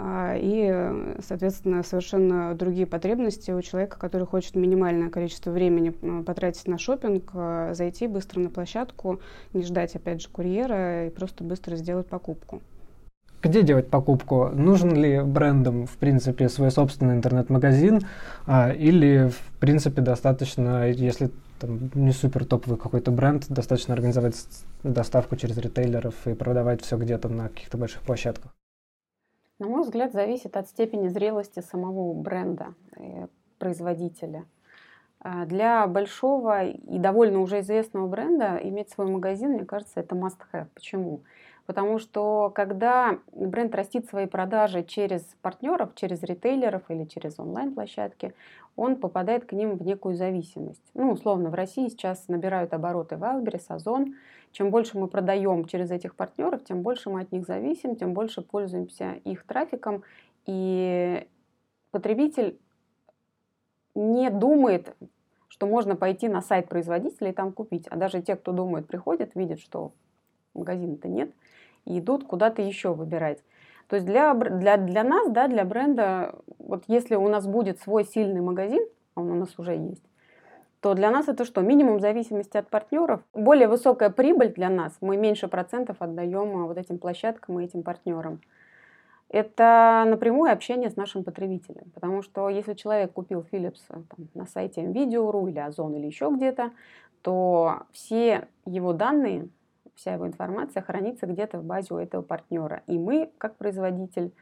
и, 0.00 1.16
соответственно, 1.26 1.82
совершенно 1.82 2.54
другие 2.54 2.86
потребности 2.86 3.50
у 3.50 3.60
человека, 3.62 3.98
который 3.98 4.26
хочет 4.26 4.54
минимальное 4.54 5.10
количество 5.10 5.50
времени 5.50 5.90
потратить 6.22 6.68
на 6.68 6.78
шопинг, 6.78 7.30
а, 7.34 7.74
зайти 7.74 8.06
быстро 8.06 8.40
на 8.40 8.50
площадку, 8.50 9.20
не 9.52 9.64
ждать, 9.64 9.96
опять 9.96 10.22
же, 10.22 10.28
курьера 10.28 11.06
и 11.06 11.10
просто 11.10 11.42
быстро 11.42 11.76
сделать 11.76 12.06
покупку. 12.06 12.62
Где 13.42 13.62
делать 13.62 13.88
покупку? 13.88 14.50
Нужен 14.52 14.94
ли 14.94 15.20
брендам, 15.22 15.86
в 15.86 15.96
принципе, 15.96 16.48
свой 16.48 16.72
собственный 16.72 17.14
интернет-магазин? 17.14 18.00
А, 18.46 18.70
или, 18.70 19.30
в 19.30 19.60
принципе, 19.60 20.02
достаточно, 20.02 20.88
если 20.88 21.30
там, 21.60 21.90
не 21.94 22.12
супер 22.12 22.44
топовый 22.44 22.78
какой-то 22.78 23.10
бренд, 23.10 23.46
достаточно 23.48 23.94
организовать 23.94 24.34
доставку 24.82 25.36
через 25.36 25.56
ритейлеров 25.56 26.14
и 26.26 26.34
продавать 26.34 26.82
все 26.82 26.96
где-то 26.96 27.28
на 27.28 27.48
каких-то 27.48 27.78
больших 27.78 28.02
площадках? 28.02 28.52
На 29.58 29.66
мой 29.66 29.82
взгляд, 29.82 30.12
зависит 30.12 30.56
от 30.56 30.68
степени 30.68 31.08
зрелости 31.08 31.60
самого 31.60 32.14
бренда, 32.14 32.74
э, 32.96 33.26
производителя. 33.58 34.44
А, 35.20 35.46
для 35.46 35.86
большого 35.88 36.64
и 36.64 36.98
довольно 36.98 37.40
уже 37.40 37.60
известного 37.60 38.06
бренда 38.06 38.56
иметь 38.62 38.90
свой 38.90 39.08
магазин, 39.10 39.52
мне 39.52 39.64
кажется, 39.64 39.98
это 39.98 40.14
must-have. 40.14 40.68
Почему? 40.74 41.22
Потому 41.68 41.98
что 41.98 42.50
когда 42.54 43.18
бренд 43.30 43.74
растит 43.74 44.06
свои 44.06 44.24
продажи 44.24 44.82
через 44.82 45.20
партнеров, 45.42 45.90
через 45.96 46.22
ритейлеров 46.22 46.90
или 46.90 47.04
через 47.04 47.38
онлайн-площадки, 47.38 48.32
он 48.74 48.96
попадает 48.96 49.44
к 49.44 49.52
ним 49.52 49.76
в 49.76 49.82
некую 49.82 50.14
зависимость. 50.14 50.80
Ну, 50.94 51.12
условно, 51.12 51.50
в 51.50 51.54
России 51.54 51.88
сейчас 51.88 52.26
набирают 52.26 52.72
обороты 52.72 53.16
Wildberries, 53.16 53.66
Озон. 53.68 54.14
Чем 54.50 54.70
больше 54.70 54.98
мы 54.98 55.08
продаем 55.08 55.66
через 55.66 55.90
этих 55.90 56.14
партнеров, 56.14 56.64
тем 56.64 56.80
больше 56.80 57.10
мы 57.10 57.20
от 57.20 57.32
них 57.32 57.44
зависим, 57.44 57.96
тем 57.96 58.14
больше 58.14 58.40
пользуемся 58.40 59.16
их 59.24 59.44
трафиком. 59.44 60.04
И 60.46 61.28
потребитель 61.90 62.58
не 63.94 64.30
думает, 64.30 64.96
что 65.48 65.66
можно 65.66 65.96
пойти 65.96 66.28
на 66.28 66.40
сайт 66.40 66.66
производителя 66.70 67.28
и 67.28 67.34
там 67.34 67.52
купить. 67.52 67.86
А 67.88 67.96
даже 67.96 68.22
те, 68.22 68.36
кто 68.36 68.52
думает, 68.52 68.86
приходят, 68.86 69.34
видят, 69.34 69.60
что 69.60 69.92
магазина-то 70.54 71.08
нет, 71.08 71.30
и 71.88 71.98
идут 71.98 72.24
куда-то 72.24 72.62
еще 72.62 72.92
выбирать. 72.92 73.42
То 73.88 73.96
есть 73.96 74.06
для, 74.06 74.34
для, 74.34 74.76
для 74.76 75.02
нас, 75.02 75.30
да, 75.30 75.48
для 75.48 75.64
бренда, 75.64 76.34
вот 76.58 76.84
если 76.86 77.14
у 77.14 77.28
нас 77.28 77.46
будет 77.46 77.80
свой 77.80 78.04
сильный 78.04 78.42
магазин, 78.42 78.86
а 79.14 79.22
он 79.22 79.30
у 79.30 79.34
нас 79.34 79.58
уже 79.58 79.72
есть, 79.72 80.04
то 80.80 80.94
для 80.94 81.10
нас 81.10 81.26
это 81.28 81.44
что? 81.44 81.62
Минимум 81.62 81.98
зависимости 81.98 82.56
от 82.56 82.68
партнеров. 82.68 83.22
Более 83.32 83.66
высокая 83.66 84.10
прибыль 84.10 84.52
для 84.52 84.68
нас. 84.68 84.96
Мы 85.00 85.16
меньше 85.16 85.48
процентов 85.48 85.96
отдаем 86.00 86.56
а, 86.56 86.66
вот 86.66 86.76
этим 86.76 86.98
площадкам 86.98 87.58
и 87.58 87.64
этим 87.64 87.82
партнерам. 87.82 88.40
Это 89.30 90.04
напрямую 90.06 90.52
общение 90.52 90.90
с 90.90 90.96
нашим 90.96 91.24
потребителем. 91.24 91.90
Потому 91.94 92.22
что 92.22 92.48
если 92.48 92.74
человек 92.74 93.12
купил 93.12 93.44
Philips 93.50 93.80
э, 93.88 93.94
там, 93.94 94.28
на 94.34 94.46
сайте 94.46 94.82
Nvidia.ru 94.82 95.50
или 95.50 95.58
Озон 95.58 95.94
или 95.96 96.06
еще 96.06 96.30
где-то, 96.30 96.70
то 97.22 97.82
все 97.92 98.46
его 98.64 98.92
данные 98.92 99.48
вся 99.98 100.14
его 100.14 100.26
информация 100.28 100.80
хранится 100.80 101.26
где-то 101.26 101.58
в 101.58 101.64
базе 101.64 101.92
у 101.92 101.98
этого 101.98 102.22
партнера. 102.22 102.82
И 102.86 102.96
мы, 102.96 103.32
как 103.36 103.56
производитель, 103.56 104.32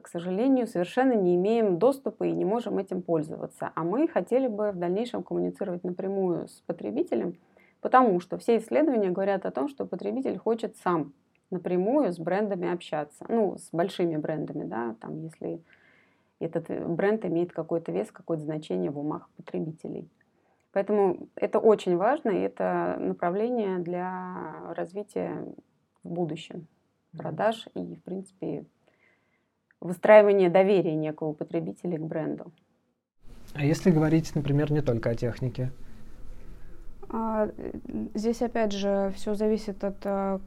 к 0.00 0.06
сожалению, 0.06 0.68
совершенно 0.68 1.14
не 1.14 1.34
имеем 1.34 1.78
доступа 1.78 2.24
и 2.24 2.30
не 2.30 2.44
можем 2.44 2.78
этим 2.78 3.02
пользоваться. 3.02 3.72
А 3.74 3.82
мы 3.82 4.06
хотели 4.06 4.46
бы 4.46 4.70
в 4.70 4.76
дальнейшем 4.76 5.24
коммуницировать 5.24 5.82
напрямую 5.82 6.46
с 6.46 6.62
потребителем, 6.66 7.36
потому 7.80 8.20
что 8.20 8.38
все 8.38 8.58
исследования 8.58 9.10
говорят 9.10 9.44
о 9.44 9.50
том, 9.50 9.68
что 9.68 9.86
потребитель 9.86 10.38
хочет 10.38 10.76
сам 10.76 11.12
напрямую 11.50 12.12
с 12.12 12.18
брендами 12.18 12.72
общаться. 12.72 13.26
Ну, 13.28 13.58
с 13.58 13.70
большими 13.72 14.16
брендами, 14.16 14.64
да, 14.64 14.94
там, 15.00 15.20
если 15.20 15.60
этот 16.38 16.68
бренд 16.88 17.24
имеет 17.24 17.52
какой-то 17.52 17.90
вес, 17.90 18.12
какое-то 18.12 18.44
значение 18.44 18.92
в 18.92 18.98
умах 18.98 19.28
потребителей. 19.36 20.08
Поэтому 20.72 21.28
это 21.36 21.58
очень 21.58 21.96
важно, 21.96 22.30
и 22.30 22.40
это 22.40 22.96
направление 22.98 23.78
для 23.78 24.72
развития 24.74 25.46
в 26.02 26.08
будущем 26.08 26.66
продаж 27.16 27.68
и, 27.74 27.94
в 27.94 28.02
принципе, 28.02 28.64
выстраивания 29.80 30.48
доверия 30.48 30.94
некого 30.94 31.34
потребителя 31.34 31.98
к 31.98 32.02
бренду. 32.02 32.52
А 33.54 33.64
если 33.64 33.90
говорить, 33.90 34.34
например, 34.34 34.72
не 34.72 34.80
только 34.80 35.10
о 35.10 35.14
технике? 35.14 35.70
А, 37.10 37.50
здесь, 38.14 38.40
опять 38.40 38.72
же, 38.72 39.12
все 39.14 39.34
зависит 39.34 39.84
от 39.84 39.98
а, 40.04 40.40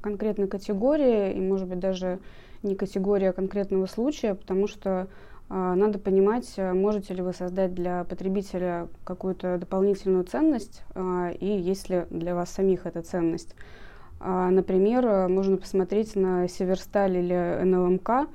конкретной 0.00 0.48
категории 0.48 1.34
и, 1.34 1.40
может 1.40 1.68
быть, 1.68 1.80
даже 1.80 2.18
не 2.62 2.74
категории, 2.74 3.26
а 3.26 3.32
конкретного 3.34 3.84
случая, 3.84 4.34
потому 4.34 4.66
что 4.66 5.08
надо 5.50 5.98
понимать, 5.98 6.52
э, 6.56 6.72
можете 6.72 7.12
ли 7.12 7.22
вы 7.22 7.32
создать 7.32 7.74
для 7.74 8.04
потребителя 8.04 8.86
какую-то 9.02 9.58
дополнительную 9.58 10.22
ценность, 10.22 10.82
а, 10.94 11.30
и 11.30 11.46
есть 11.46 11.88
ли 11.88 12.06
для 12.10 12.36
вас 12.36 12.50
самих 12.50 12.86
эта 12.86 13.02
ценность. 13.02 13.56
А, 14.20 14.48
например, 14.50 15.28
можно 15.28 15.56
посмотреть 15.56 16.14
на 16.14 16.46
Северсталь 16.46 17.16
или 17.16 17.60
НЛМК. 17.64 18.28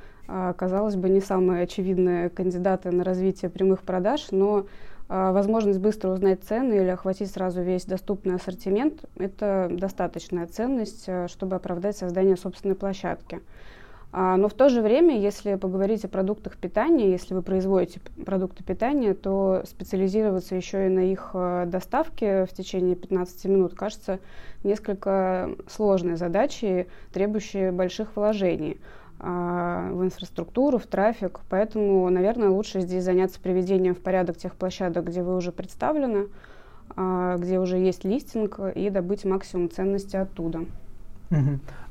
Казалось 0.58 0.96
бы, 0.96 1.08
не 1.08 1.22
самые 1.22 1.64
очевидные 1.64 2.30
кандидаты 2.30 2.90
на 2.92 3.04
развитие 3.04 3.52
прямых 3.52 3.84
продаж, 3.84 4.30
но 4.32 4.66
возможность 5.08 5.78
быстро 5.78 6.10
узнать 6.10 6.44
цены 6.44 6.74
или 6.74 6.88
охватить 6.88 7.30
сразу 7.30 7.62
весь 7.62 7.86
доступный 7.86 8.36
ассортимент– 8.36 9.06
это 9.18 9.68
достаточная 9.70 10.48
ценность, 10.48 11.04
э, 11.06 11.28
чтобы 11.28 11.56
оправдать 11.56 11.96
создание 11.96 12.36
собственной 12.36 12.74
площадки. 12.74 13.42
А, 14.18 14.38
но 14.38 14.48
в 14.48 14.54
то 14.54 14.70
же 14.70 14.82
время, 14.82 15.20
если 15.20 15.56
поговорить 15.56 16.06
о 16.06 16.08
продуктах 16.08 16.56
питания, 16.56 17.12
если 17.12 17.34
вы 17.34 17.42
производите 17.42 18.00
продукты 18.26 18.64
питания, 18.64 19.14
то 19.14 19.62
специализироваться 19.66 20.56
еще 20.56 20.86
и 20.86 20.90
на 20.90 21.12
их 21.12 21.32
э, 21.34 21.66
доставке 21.68 22.46
в 22.46 22.54
течение 22.54 22.96
15 22.96 23.44
минут 23.44 23.74
кажется 23.74 24.22
несколько 24.64 25.50
сложной 25.68 26.16
задачей, 26.16 26.88
требующей 27.12 27.72
больших 27.72 28.16
вложений 28.16 28.80
а, 29.20 29.90
в 29.92 30.02
инфраструктуру, 30.02 30.78
в 30.78 30.88
трафик. 30.88 31.42
Поэтому, 31.50 32.10
наверное, 32.10 32.48
лучше 32.48 32.80
здесь 32.80 33.04
заняться 33.04 33.42
приведением 33.42 33.96
в 33.96 34.00
порядок 34.00 34.38
тех 34.38 34.56
площадок, 34.56 35.08
где 35.08 35.24
вы 35.24 35.36
уже 35.36 35.52
представлены, 35.52 36.30
а, 36.96 37.36
где 37.36 37.60
уже 37.60 37.80
есть 37.80 38.06
листинг, 38.06 38.62
и 38.76 38.90
добыть 38.90 39.26
максимум 39.26 39.70
ценности 39.70 40.16
оттуда. 40.16 40.62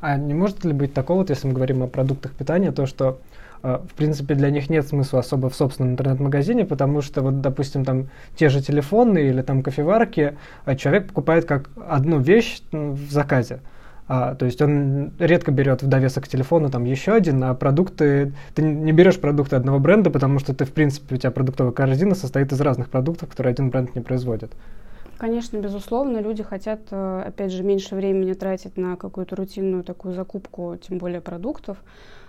А 0.00 0.16
не 0.16 0.34
может 0.34 0.64
ли 0.64 0.72
быть 0.72 0.94
такого, 0.94 1.18
вот, 1.18 1.30
если 1.30 1.46
мы 1.46 1.54
говорим 1.54 1.82
о 1.82 1.86
продуктах 1.86 2.32
питания, 2.32 2.72
то 2.72 2.86
что 2.86 3.20
э, 3.62 3.78
в 3.88 3.94
принципе, 3.94 4.34
для 4.34 4.50
них 4.50 4.68
нет 4.68 4.86
смысла 4.86 5.20
особо 5.20 5.48
в 5.48 5.54
собственном 5.54 5.92
интернет-магазине, 5.92 6.64
потому 6.64 7.00
что, 7.00 7.22
вот, 7.22 7.40
допустим, 7.40 7.84
там 7.84 8.08
те 8.36 8.48
же 8.48 8.60
телефоны 8.60 9.18
или 9.18 9.42
там 9.42 9.62
кофеварки 9.62 10.36
а 10.64 10.76
человек 10.76 11.08
покупает 11.08 11.46
как 11.46 11.70
одну 11.88 12.20
вещь 12.20 12.62
в 12.72 13.10
заказе. 13.10 13.60
А, 14.06 14.34
то 14.34 14.44
есть 14.44 14.60
он 14.60 15.12
редко 15.18 15.50
берет 15.50 15.82
в 15.82 15.86
довесок 15.86 16.24
к 16.24 16.28
телефону 16.28 16.68
там 16.68 16.84
еще 16.84 17.12
один, 17.12 17.42
а 17.42 17.54
продукты, 17.54 18.32
ты 18.54 18.62
не 18.62 18.92
берешь 18.92 19.18
продукты 19.18 19.56
одного 19.56 19.78
бренда, 19.78 20.10
потому 20.10 20.38
что 20.38 20.52
ты, 20.54 20.66
в 20.66 20.72
принципе, 20.72 21.14
у 21.14 21.18
тебя 21.18 21.30
продуктовая 21.30 21.72
корзина 21.72 22.14
состоит 22.14 22.52
из 22.52 22.60
разных 22.60 22.90
продуктов, 22.90 23.30
которые 23.30 23.52
один 23.52 23.70
бренд 23.70 23.94
не 23.94 24.02
производит. 24.02 24.52
Конечно, 25.24 25.56
безусловно, 25.56 26.18
люди 26.18 26.42
хотят, 26.42 26.80
э, 26.90 27.22
опять 27.28 27.50
же, 27.50 27.62
меньше 27.62 27.94
времени 27.94 28.34
тратить 28.34 28.76
на 28.76 28.96
какую-то 28.96 29.36
рутинную 29.36 29.82
такую 29.82 30.12
закупку, 30.12 30.76
тем 30.76 30.98
более 30.98 31.22
продуктов, 31.22 31.82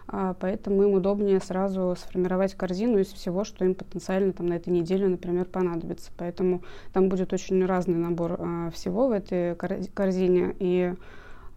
а, 0.08 0.34
поэтому 0.40 0.82
им 0.84 0.94
удобнее 0.94 1.42
сразу 1.42 1.94
сформировать 2.00 2.54
корзину 2.54 3.00
из 3.00 3.08
всего, 3.08 3.44
что 3.44 3.66
им 3.66 3.76
потенциально 3.76 4.32
там, 4.32 4.46
на 4.46 4.54
этой 4.54 4.70
неделе, 4.70 5.10
например, 5.10 5.44
понадобится. 5.44 6.10
Поэтому 6.18 6.64
там 6.94 7.10
будет 7.10 7.34
очень 7.34 7.66
разный 7.66 7.98
набор 7.98 8.38
а, 8.40 8.72
всего 8.72 9.10
в 9.10 9.12
этой 9.12 9.56
корзине. 9.56 10.56
И 10.60 10.94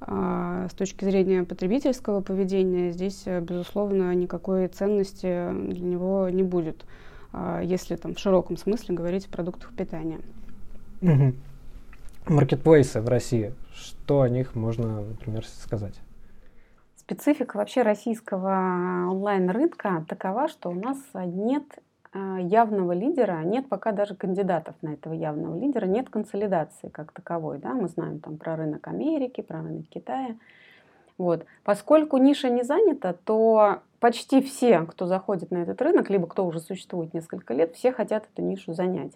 а, 0.01 0.67
с 0.69 0.75
точки 0.75 1.05
зрения 1.05 1.45
потребительского 1.45 2.21
поведения 2.21 2.91
здесь, 2.91 3.23
э, 3.27 3.41
безусловно, 3.41 4.13
никакой 4.13 4.67
ценности 4.67 5.53
для 5.53 5.87
него 5.87 6.29
не 6.31 6.43
будет. 6.43 6.85
если 7.63 7.95
там 7.95 8.15
в 8.17 8.19
широком 8.19 8.57
смысле 8.57 8.97
говорить 8.97 9.27
о 9.27 9.31
продуктах 9.31 9.73
питания. 9.77 10.19
Маркетплейсы 12.27 13.01
в 13.01 13.09
России, 13.09 13.55
что 13.73 14.23
о 14.23 14.29
них 14.29 14.55
можно, 14.55 15.01
например, 15.03 15.47
сказать? 15.47 15.95
Специфика 16.97 17.57
вообще 17.57 17.83
российского 17.83 19.07
онлайн-рынка 19.11 20.05
такова, 20.09 20.49
что 20.49 20.71
у 20.71 20.75
нас 20.75 20.99
нет 21.15 21.65
а, 22.13 22.39
явного 22.39 22.93
лидера, 22.93 23.43
нет 23.45 23.69
пока 23.69 23.93
даже 23.93 24.15
кандидатов 24.15 24.75
на 24.83 24.95
этого 24.95 25.13
явного 25.15 25.59
лидера, 25.59 25.87
нет 25.87 26.11
консолидации 26.11 26.89
как 26.89 27.13
таковой. 27.13 27.59
Да? 27.59 27.75
Мы 27.75 27.89
знаем 27.89 28.21
там 28.21 28.37
про 28.37 28.57
рынок 28.57 28.87
Америки, 28.89 29.41
про 29.41 29.63
рынок 29.63 29.87
Китая. 29.89 30.37
Вот. 31.17 31.47
Поскольку 31.65 32.17
ниша 32.17 32.51
не 32.51 32.63
занята, 32.63 33.13
то 33.13 33.81
почти 34.01 34.43
все, 34.43 34.81
кто 34.83 35.07
заходит 35.07 35.51
на 35.51 35.59
этот 35.59 35.81
рынок, 35.83 36.11
либо 36.11 36.27
кто 36.27 36.47
уже 36.47 36.61
существует 36.61 37.15
несколько 37.15 37.55
лет, 37.55 37.75
все 37.75 37.93
хотят 37.93 38.29
эту 38.33 38.43
нишу 38.43 38.73
занять. 38.73 39.13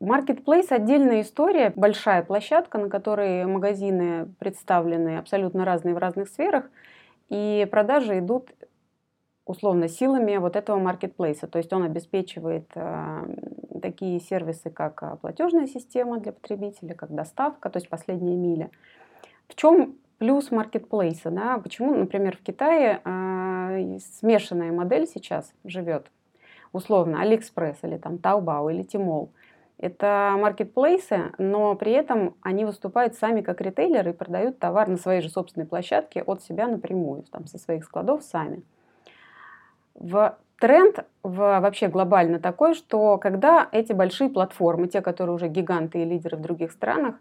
Marketplace– 0.00 0.68
отдельная 0.70 1.20
история, 1.20 1.74
большая 1.76 2.22
площадка, 2.22 2.78
на 2.78 2.88
которой 2.88 3.44
магазины 3.44 4.32
представлены 4.38 5.18
абсолютно 5.18 5.66
разные 5.66 5.94
в 5.94 5.98
разных 5.98 6.28
сферах, 6.28 6.70
и 7.28 7.68
продажи 7.70 8.18
идут 8.18 8.50
условно 9.44 9.88
силами 9.88 10.38
вот 10.38 10.56
этого 10.56 10.78
маркетплейса. 10.78 11.48
То 11.48 11.58
есть 11.58 11.72
он 11.74 11.82
обеспечивает 11.82 12.70
э, 12.74 13.80
такие 13.82 14.20
сервисы, 14.20 14.70
как 14.70 15.02
э, 15.02 15.16
платежная 15.20 15.66
система 15.66 16.18
для 16.18 16.32
потребителя, 16.32 16.94
как 16.94 17.14
доставка, 17.14 17.68
то 17.68 17.78
есть 17.78 17.90
последняя 17.90 18.36
миля. 18.36 18.70
В 19.48 19.54
чем 19.54 19.96
плюс 20.16 20.50
маркетплейса? 20.50 21.30
Да? 21.30 21.58
Почему, 21.58 21.94
например, 21.94 22.38
в 22.38 22.42
Китае 22.42 23.02
э, 23.04 23.98
смешанная 24.18 24.72
модель 24.72 25.06
сейчас 25.06 25.52
живет? 25.64 26.10
Условно, 26.72 27.20
Алиэкспресс 27.20 27.78
или 27.82 27.98
там 27.98 28.14
Taobao 28.14 28.72
или 28.72 28.82
Tmall. 28.82 29.32
Это 29.80 30.36
маркетплейсы, 30.36 31.32
но 31.38 31.74
при 31.74 31.92
этом 31.92 32.34
они 32.42 32.66
выступают 32.66 33.14
сами 33.14 33.40
как 33.40 33.62
ритейлеры 33.62 34.10
и 34.10 34.14
продают 34.14 34.58
товар 34.58 34.88
на 34.88 34.98
своей 34.98 35.22
же 35.22 35.30
собственной 35.30 35.66
площадке 35.66 36.22
от 36.22 36.42
себя 36.42 36.66
напрямую, 36.66 37.24
там, 37.30 37.46
со 37.46 37.56
своих 37.56 37.84
складов 37.84 38.22
сами. 38.22 38.62
В 39.94 40.36
тренд 40.60 41.06
в, 41.22 41.60
вообще 41.60 41.88
глобально 41.88 42.38
такой, 42.38 42.74
что 42.74 43.16
когда 43.16 43.68
эти 43.72 43.94
большие 43.94 44.28
платформы, 44.28 44.86
те, 44.86 45.00
которые 45.00 45.34
уже 45.34 45.48
гиганты 45.48 46.02
и 46.02 46.04
лидеры 46.04 46.36
в 46.36 46.42
других 46.42 46.72
странах, 46.72 47.14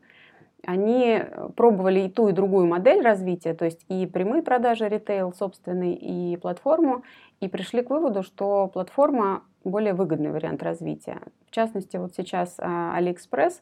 они 0.66 1.24
пробовали 1.56 2.02
и 2.02 2.10
ту, 2.10 2.28
и 2.28 2.34
другую 2.34 2.68
модель 2.68 3.02
развития, 3.02 3.54
то 3.54 3.64
есть 3.64 3.86
и 3.88 4.06
прямые 4.06 4.44
продажи 4.44 4.90
ритейл 4.90 5.32
собственный, 5.32 5.94
и 5.94 6.36
платформу, 6.36 7.04
и 7.40 7.48
пришли 7.48 7.82
к 7.82 7.90
выводу, 7.90 8.24
что 8.24 8.68
платформа 8.68 9.44
более 9.64 9.94
выгодный 9.94 10.32
вариант 10.32 10.64
развития. 10.64 11.22
В 11.48 11.52
частности, 11.52 11.98
вот 11.98 12.14
сейчас 12.16 12.58
AliExpress 12.60 13.62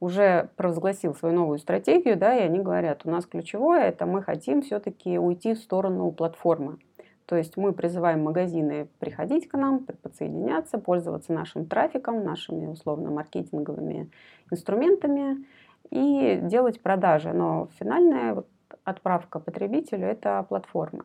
уже 0.00 0.48
провозгласил 0.56 1.14
свою 1.14 1.34
новую 1.34 1.58
стратегию, 1.58 2.16
да, 2.16 2.34
и 2.34 2.42
они 2.42 2.60
говорят, 2.60 3.02
у 3.04 3.10
нас 3.10 3.26
ключевое, 3.26 3.88
это 3.88 4.06
мы 4.06 4.22
хотим 4.22 4.62
все-таки 4.62 5.18
уйти 5.18 5.54
в 5.54 5.58
сторону 5.58 6.10
платформы. 6.12 6.78
То 7.26 7.36
есть 7.36 7.58
мы 7.58 7.72
призываем 7.72 8.22
магазины 8.22 8.88
приходить 9.00 9.48
к 9.48 9.56
нам, 9.58 9.84
подсоединяться, 9.84 10.78
пользоваться 10.78 11.32
нашим 11.32 11.66
трафиком, 11.66 12.24
нашими 12.24 12.66
условно 12.66 13.10
маркетинговыми 13.10 14.10
инструментами 14.50 15.44
и 15.90 16.38
делать 16.40 16.80
продажи. 16.80 17.32
Но 17.34 17.68
финальная 17.78 18.34
вот 18.34 18.46
отправка 18.84 19.40
потребителю– 19.40 20.06
это 20.08 20.46
платформа. 20.48 21.04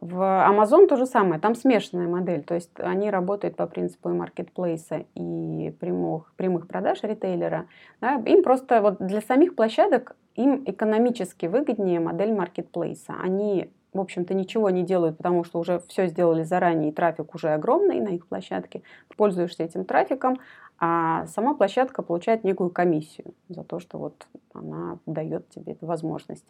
В 0.00 0.20
Amazon 0.20 0.86
то 0.86 0.96
же 0.96 1.06
самое, 1.06 1.40
там 1.40 1.56
смешанная 1.56 2.06
модель, 2.06 2.44
то 2.44 2.54
есть 2.54 2.70
они 2.78 3.10
работают 3.10 3.56
по 3.56 3.66
принципу 3.66 4.10
и 4.10 4.12
маркетплейса, 4.12 5.04
и 5.14 5.74
прямых, 5.80 6.32
прямых 6.36 6.68
продаж 6.68 7.02
ритейлера. 7.02 7.66
Да, 8.00 8.14
им 8.26 8.44
просто 8.44 8.80
вот 8.80 8.98
для 8.98 9.20
самих 9.20 9.56
площадок 9.56 10.16
им 10.36 10.62
экономически 10.66 11.46
выгоднее 11.46 11.98
модель 11.98 12.32
маркетплейса. 12.32 13.14
Они 13.20 13.70
в 13.92 14.00
общем-то, 14.00 14.34
ничего 14.34 14.70
не 14.70 14.84
делают, 14.84 15.16
потому 15.16 15.44
что 15.44 15.58
уже 15.58 15.80
все 15.88 16.06
сделали 16.06 16.42
заранее, 16.42 16.90
и 16.90 16.94
трафик 16.94 17.34
уже 17.34 17.48
огромный 17.48 18.00
на 18.00 18.08
их 18.08 18.26
площадке. 18.26 18.82
Пользуешься 19.16 19.64
этим 19.64 19.84
трафиком, 19.84 20.38
а 20.78 21.26
сама 21.26 21.54
площадка 21.54 22.02
получает 22.02 22.44
некую 22.44 22.70
комиссию 22.70 23.34
за 23.48 23.64
то, 23.64 23.80
что 23.80 23.98
вот 23.98 24.26
она 24.52 24.98
дает 25.06 25.48
тебе 25.48 25.72
эту 25.72 25.86
возможность. 25.86 26.46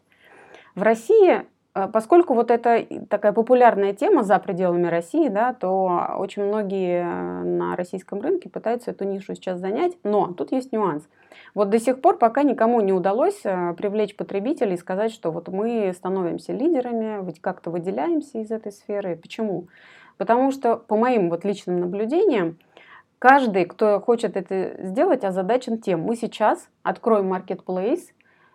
В 0.75 0.83
России 0.83 1.47
поскольку 1.87 2.35
вот 2.35 2.51
это 2.51 2.85
такая 3.09 3.33
популярная 3.33 3.93
тема 3.93 4.25
за 4.25 4.39
пределами 4.39 4.89
России, 4.89 5.29
да, 5.29 5.53
то 5.53 6.17
очень 6.19 6.43
многие 6.45 7.03
э, 7.03 7.45
на 7.45 7.77
российском 7.77 8.21
рынке 8.21 8.49
пытаются 8.49 8.91
эту 8.91 9.05
нишу 9.05 9.35
сейчас 9.35 9.61
занять, 9.61 9.93
но 10.03 10.33
тут 10.33 10.51
есть 10.51 10.73
нюанс. 10.73 11.07
Вот 11.55 11.71
до 11.71 11.79
сих 11.79 12.01
пор 12.01 12.19
пока 12.19 12.43
никому 12.43 12.81
не 12.81 12.93
удалось 12.93 13.41
э, 13.45 13.75
привлечь 13.75 14.17
потребителей 14.17 14.75
и 14.75 14.79
сказать, 14.79 15.13
что 15.13 15.31
вот 15.31 15.49
мы 15.49 15.93
становимся 15.95 16.53
лидерами, 16.53 17.33
как-то 17.41 17.71
выделяемся 17.71 18.39
из 18.39 18.51
этой 18.51 18.73
сферы. 18.73 19.17
Почему? 19.17 19.69
Потому 20.17 20.51
что 20.51 20.77
по 20.77 20.97
моим 20.97 21.31
вот 21.31 21.45
личным 21.45 21.81
наблюдениям, 21.81 22.59
каждый, 23.19 23.65
кто 23.65 24.01
хочет 24.01 24.37
это 24.37 24.77
сделать, 24.83 25.23
озадачен 25.25 25.79
тем, 25.79 26.01
мы 26.01 26.17
сейчас 26.17 26.69
откроем 26.83 27.33
marketplace, 27.33 28.03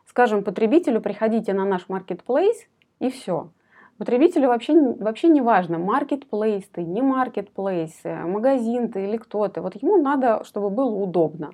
скажем 0.06 0.44
потребителю, 0.44 1.02
приходите 1.02 1.54
на 1.54 1.66
наш 1.66 1.88
marketplace, 1.88 2.68
и 3.00 3.10
все. 3.10 3.50
Потребителю 3.98 4.48
вообще, 4.48 4.74
вообще 4.74 5.28
не 5.28 5.42
важно, 5.42 5.78
маркетплейс 5.78 6.66
ты, 6.72 6.84
не 6.84 7.02
маркетплейс, 7.02 8.02
магазин 8.04 8.92
ты 8.92 9.04
или 9.04 9.18
кто 9.18 9.48
ты. 9.48 9.62
Вот 9.62 9.76
ему 9.82 9.98
надо, 9.98 10.44
чтобы 10.44 10.70
было 10.70 10.90
удобно. 10.90 11.52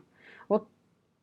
Вот 0.47 0.67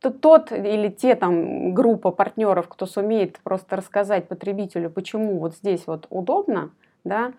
тот 0.00 0.52
или 0.52 0.88
те 0.88 1.14
там 1.14 1.72
группа 1.74 2.10
партнеров, 2.10 2.68
кто 2.68 2.86
сумеет 2.86 3.40
просто 3.42 3.76
рассказать 3.76 4.28
потребителю, 4.28 4.90
почему 4.90 5.38
вот 5.38 5.54
здесь 5.54 5.86
вот 5.86 6.06
удобно, 6.10 6.70
да, 7.02 7.32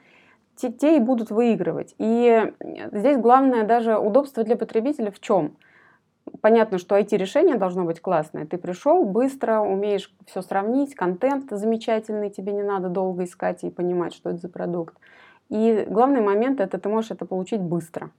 те, 0.56 0.72
те 0.72 0.98
и 0.98 1.00
будут 1.00 1.30
выигрывать. 1.30 1.94
И 2.00 2.52
здесь 2.92 3.18
главное 3.18 3.64
даже 3.64 3.98
удобство 3.98 4.44
для 4.44 4.58
потребителя 4.58 5.12
в 5.12 5.20
чем? 5.20 5.56
Понятно, 6.42 6.78
что 6.78 6.98
IT-решение 6.98 7.58
должно 7.58 7.86
быть 7.86 8.00
классное. 8.00 8.46
Ты 8.46 8.58
пришел 8.58 9.04
быстро, 9.06 9.60
умеешь 9.60 10.14
все 10.26 10.42
сравнить, 10.42 10.96
контент 10.96 11.50
замечательный, 11.50 12.30
тебе 12.30 12.54
не 12.54 12.64
надо 12.64 12.90
долго 12.90 13.24
искать 13.24 13.64
и 13.64 13.70
понимать, 13.70 14.14
что 14.14 14.30
это 14.30 14.40
за 14.40 14.50
продукт. 14.50 14.96
И 15.50 15.86
главный 15.90 16.22
момент 16.22 16.60
это 16.60 16.78
ты 16.78 16.90
можешь 16.90 17.12
это 17.12 17.26
получить 17.26 17.62
быстро. 17.62 18.12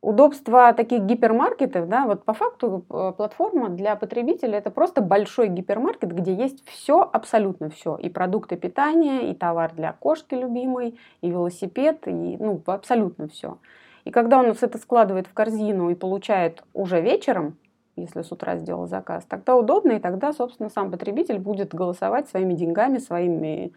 Удобство 0.00 0.72
таких 0.74 1.02
гипермаркетов, 1.02 1.88
да, 1.88 2.06
вот 2.06 2.24
по 2.24 2.32
факту 2.32 2.84
э, 2.88 3.12
платформа 3.16 3.68
для 3.68 3.96
потребителя 3.96 4.58
это 4.58 4.70
просто 4.70 5.00
большой 5.02 5.48
гипермаркет, 5.48 6.14
где 6.14 6.32
есть 6.32 6.64
все, 6.68 7.00
абсолютно 7.00 7.68
все. 7.68 7.96
И 7.96 8.08
продукты 8.08 8.56
питания, 8.56 9.30
и 9.30 9.34
товар 9.34 9.72
для 9.74 9.92
кошки 9.94 10.36
любимой, 10.36 10.96
и 11.20 11.30
велосипед, 11.30 12.06
и 12.06 12.36
ну, 12.38 12.62
абсолютно 12.66 13.26
все. 13.26 13.58
И 14.08 14.10
когда 14.10 14.38
он 14.38 14.46
это 14.46 14.78
складывает 14.78 15.26
в 15.26 15.34
корзину 15.34 15.90
и 15.90 15.94
получает 15.94 16.64
уже 16.72 16.98
вечером, 16.98 17.58
если 17.94 18.22
с 18.22 18.32
утра 18.32 18.56
сделал 18.56 18.86
заказ, 18.86 19.26
тогда 19.28 19.54
удобно, 19.54 19.92
и 19.92 19.98
тогда, 19.98 20.32
собственно, 20.32 20.70
сам 20.70 20.90
потребитель 20.90 21.38
будет 21.38 21.74
голосовать 21.74 22.26
своими 22.26 22.54
деньгами, 22.54 22.96
своими 22.96 23.74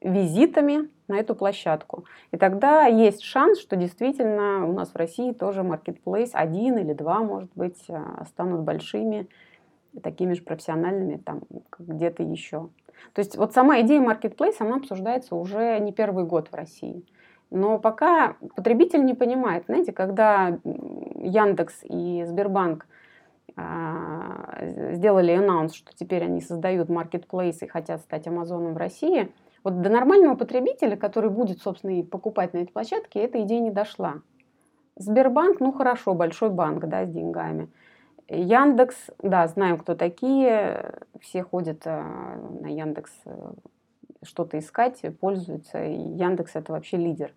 визитами 0.00 0.90
на 1.06 1.20
эту 1.20 1.36
площадку. 1.36 2.06
И 2.32 2.36
тогда 2.36 2.86
есть 2.86 3.22
шанс, 3.22 3.60
что 3.60 3.76
действительно 3.76 4.66
у 4.66 4.72
нас 4.72 4.88
в 4.88 4.96
России 4.96 5.30
тоже 5.30 5.62
маркетплейс 5.62 6.30
один 6.32 6.76
или 6.78 6.92
два, 6.92 7.20
может 7.20 7.50
быть, 7.54 7.84
а, 7.88 8.24
станут 8.24 8.62
большими, 8.62 9.28
такими 10.02 10.32
же 10.32 10.42
профессиональными, 10.42 11.18
там, 11.18 11.42
где-то 11.78 12.24
еще. 12.24 12.68
То 13.12 13.20
есть 13.20 13.36
вот 13.36 13.52
сама 13.52 13.80
идея 13.82 14.00
маркетплейса, 14.00 14.64
она 14.64 14.78
обсуждается 14.78 15.36
уже 15.36 15.78
не 15.78 15.92
первый 15.92 16.24
год 16.24 16.48
в 16.48 16.54
России. 16.56 17.04
Но 17.50 17.78
пока 17.78 18.36
потребитель 18.56 19.04
не 19.04 19.14
понимает, 19.14 19.64
знаете, 19.66 19.92
когда 19.92 20.58
Яндекс 20.64 21.80
и 21.82 22.24
Сбербанк 22.26 22.86
а, 23.56 24.58
сделали 24.92 25.32
анонс, 25.32 25.74
что 25.74 25.92
теперь 25.96 26.24
они 26.24 26.40
создают 26.40 26.88
маркетплейс 26.88 27.62
и 27.62 27.66
хотят 27.66 28.00
стать 28.02 28.26
Амазоном 28.26 28.74
в 28.74 28.76
России, 28.76 29.32
вот 29.64 29.80
до 29.80 29.90
нормального 29.90 30.36
потребителя, 30.36 30.96
который 30.96 31.30
будет, 31.30 31.60
собственно, 31.60 31.98
и 31.98 32.02
покупать 32.02 32.52
на 32.52 32.58
этой 32.58 32.72
площадке, 32.72 33.20
эта 33.20 33.42
идея 33.42 33.60
не 33.60 33.70
дошла. 33.70 34.22
Сбербанк, 34.96 35.60
ну 35.60 35.72
хорошо, 35.72 36.14
большой 36.14 36.50
банк, 36.50 36.86
да, 36.86 37.06
с 37.06 37.10
деньгами. 37.10 37.68
Яндекс, 38.28 38.96
да, 39.22 39.46
знаем, 39.48 39.78
кто 39.78 39.94
такие, 39.94 41.00
все 41.20 41.42
ходят 41.42 41.82
а, 41.86 42.36
на 42.60 42.66
Яндекс 42.66 43.12
э, 43.24 43.52
что-то 44.22 44.58
искать, 44.58 45.02
пользуются. 45.20 45.84
И 45.84 45.94
Яндекс 45.94 46.56
это 46.56 46.72
вообще 46.72 46.96
лидер. 46.96 47.32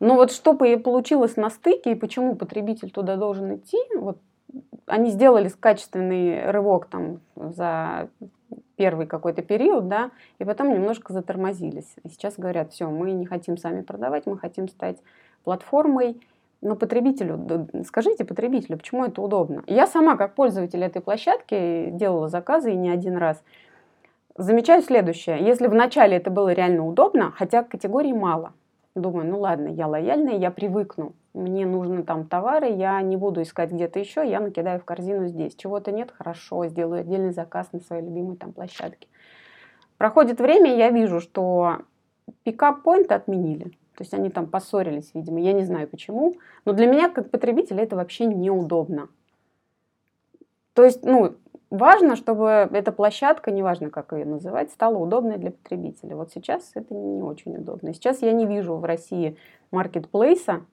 Но 0.00 0.16
вот 0.16 0.32
что 0.32 0.54
получилось 0.54 1.36
на 1.36 1.48
стыке 1.48 1.92
и 1.92 1.94
почему 1.94 2.34
потребитель 2.34 2.90
туда 2.90 3.16
должен 3.16 3.54
идти, 3.56 3.78
вот 3.94 4.18
они 4.86 5.10
сделали 5.10 5.48
качественный 5.48 6.50
рывок 6.50 6.86
там 6.86 7.20
за 7.36 8.08
первый 8.76 9.06
какой-то 9.06 9.42
период, 9.42 9.86
да, 9.88 10.10
и 10.38 10.44
потом 10.44 10.74
немножко 10.74 11.12
затормозились. 11.12 11.94
И 12.02 12.08
сейчас 12.08 12.34
говорят, 12.36 12.72
все, 12.72 12.90
мы 12.90 13.12
не 13.12 13.26
хотим 13.26 13.56
сами 13.56 13.82
продавать, 13.82 14.26
мы 14.26 14.36
хотим 14.36 14.68
стать 14.68 14.98
платформой, 15.44 16.20
Но 16.62 16.76
потребителю, 16.76 17.68
скажите 17.84 18.24
потребителю, 18.24 18.78
почему 18.78 19.04
это 19.04 19.20
удобно. 19.20 19.64
Я 19.66 19.88
сама, 19.88 20.16
как 20.16 20.36
пользователь 20.36 20.80
этой 20.84 21.02
площадки, 21.02 21.90
делала 21.90 22.28
заказы 22.28 22.72
и 22.72 22.76
не 22.76 22.88
один 22.88 23.16
раз. 23.16 23.42
Замечаю 24.36 24.82
следующее. 24.82 25.44
Если 25.44 25.66
вначале 25.66 26.16
это 26.16 26.30
было 26.30 26.52
реально 26.52 26.86
удобно, 26.86 27.32
хотя 27.32 27.62
категорий 27.62 28.14
мало, 28.14 28.54
думаю, 28.94 29.28
ну 29.28 29.38
ладно, 29.38 29.68
я 29.68 29.86
лояльная, 29.86 30.38
я 30.38 30.50
привыкну. 30.50 31.14
Мне 31.34 31.66
нужны 31.66 32.02
там 32.02 32.26
товары, 32.26 32.70
я 32.70 33.00
не 33.02 33.16
буду 33.16 33.42
искать 33.42 33.72
где-то 33.72 33.98
еще, 33.98 34.28
я 34.28 34.40
накидаю 34.40 34.80
в 34.80 34.84
корзину 34.84 35.28
здесь. 35.28 35.54
Чего-то 35.54 35.92
нет, 35.92 36.10
хорошо, 36.10 36.66
сделаю 36.66 37.00
отдельный 37.00 37.32
заказ 37.32 37.68
на 37.72 37.80
своей 37.80 38.02
любимой 38.02 38.36
там 38.36 38.52
площадке. 38.52 39.06
Проходит 39.98 40.40
время, 40.40 40.74
я 40.74 40.90
вижу, 40.90 41.20
что 41.20 41.78
пикап-поинт 42.44 43.12
отменили. 43.12 43.64
То 43.96 44.04
есть 44.04 44.14
они 44.14 44.30
там 44.30 44.46
поссорились, 44.46 45.10
видимо, 45.12 45.40
я 45.40 45.52
не 45.52 45.64
знаю 45.64 45.88
почему. 45.88 46.34
Но 46.64 46.72
для 46.72 46.86
меня, 46.86 47.10
как 47.10 47.30
потребителя, 47.30 47.82
это 47.82 47.96
вообще 47.96 48.24
неудобно. 48.24 49.08
То 50.72 50.84
есть, 50.84 51.04
ну, 51.04 51.34
важно, 51.72 52.16
чтобы 52.16 52.68
эта 52.70 52.92
площадка, 52.92 53.50
неважно, 53.50 53.90
как 53.90 54.12
ее 54.12 54.24
называть, 54.24 54.70
стала 54.70 54.98
удобной 54.98 55.38
для 55.38 55.50
потребителя. 55.50 56.16
Вот 56.16 56.30
сейчас 56.32 56.70
это 56.74 56.94
не 56.94 57.22
очень 57.22 57.56
удобно. 57.56 57.94
Сейчас 57.94 58.22
я 58.22 58.32
не 58.32 58.46
вижу 58.46 58.76
в 58.76 58.84
России 58.84 59.36
маркетплейса, 59.70 60.64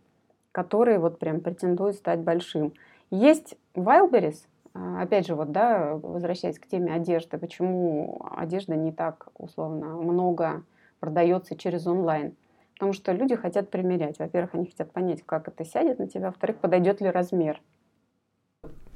который 0.52 1.00
вот 1.00 1.18
прям 1.18 1.40
претендует 1.40 1.96
стать 1.96 2.20
большим. 2.20 2.74
Есть 3.12 3.56
Wildberries, 3.76 4.46
а, 4.74 5.02
опять 5.02 5.26
же, 5.26 5.36
вот, 5.36 5.52
да, 5.52 5.96
возвращаясь 5.96 6.60
к 6.60 6.68
теме 6.68 6.94
одежды, 6.94 7.38
почему 7.38 8.22
одежда 8.36 8.76
не 8.76 8.92
так 8.92 9.30
условно 9.38 9.96
много 9.96 10.64
продается 11.00 11.56
через 11.56 11.88
онлайн. 11.88 12.36
Потому 12.74 12.94
что 12.94 13.12
люди 13.12 13.36
хотят 13.36 13.70
примерять. 13.70 14.20
Во-первых, 14.20 14.56
они 14.56 14.66
хотят 14.66 14.92
понять, 14.92 15.24
как 15.26 15.48
это 15.48 15.66
сядет 15.66 16.00
на 16.00 16.08
тебя. 16.08 16.28
Во-вторых, 16.28 16.58
подойдет 16.58 17.02
ли 17.02 17.10
размер. 17.10 17.62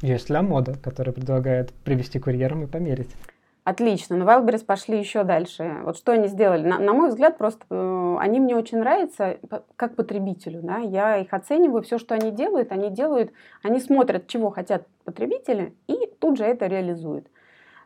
Есть 0.04 0.30
Ля 0.30 0.42
Мода, 0.42 0.74
которая 0.84 1.14
предлагает 1.14 1.72
привести 1.86 2.20
курьером 2.20 2.64
и 2.64 2.68
померить. 2.68 3.16
Отлично, 3.64 4.18
но 4.18 4.26
Wildberries 4.26 4.66
пошли 4.66 5.00
еще 5.00 5.24
дальше. 5.24 5.78
Вот 5.84 5.96
что 5.96 6.12
они 6.12 6.28
сделали? 6.28 6.68
На, 6.68 6.78
на 6.78 6.92
мой 6.92 7.08
взгляд, 7.08 7.38
просто 7.38 7.64
э, 7.70 8.18
они 8.20 8.42
мне 8.42 8.54
очень 8.54 8.80
нравятся 8.80 9.38
как 9.78 9.96
потребителю. 9.96 10.60
Да? 10.62 10.80
Я 10.80 11.20
их 11.20 11.34
оцениваю, 11.34 11.84
все, 11.84 11.98
что 11.98 12.16
они 12.16 12.32
делают, 12.32 12.74
они 12.74 12.90
делают, 12.90 13.32
они 13.62 13.80
смотрят, 13.80 14.28
чего 14.28 14.50
хотят 14.50 14.86
потребители, 15.06 15.74
и 15.88 15.96
тут 16.20 16.38
же 16.38 16.44
это 16.44 16.68
реализуют. 16.68 17.28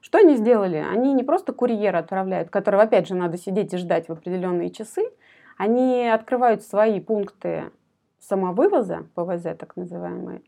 Что 0.01 0.17
они 0.17 0.38
сделали? 0.38 0.77
Они 0.77 1.13
не 1.13 1.23
просто 1.23 1.53
курьера 1.53 1.99
отправляют, 1.99 2.49
которого, 2.49 2.82
опять 2.82 3.08
же, 3.08 3.13
надо 3.13 3.38
сидеть 3.38 3.75
и 3.75 3.77
ждать 3.77 4.08
в 4.08 4.12
определенные 4.12 4.71
часы, 4.71 5.03
они 5.56 6.08
открывают 6.08 6.63
свои 6.63 6.99
пункты 6.99 7.65
самовывоза, 8.19 9.06
ПВЗ 9.13 9.56
так 9.56 9.75
называемые, 9.75 10.41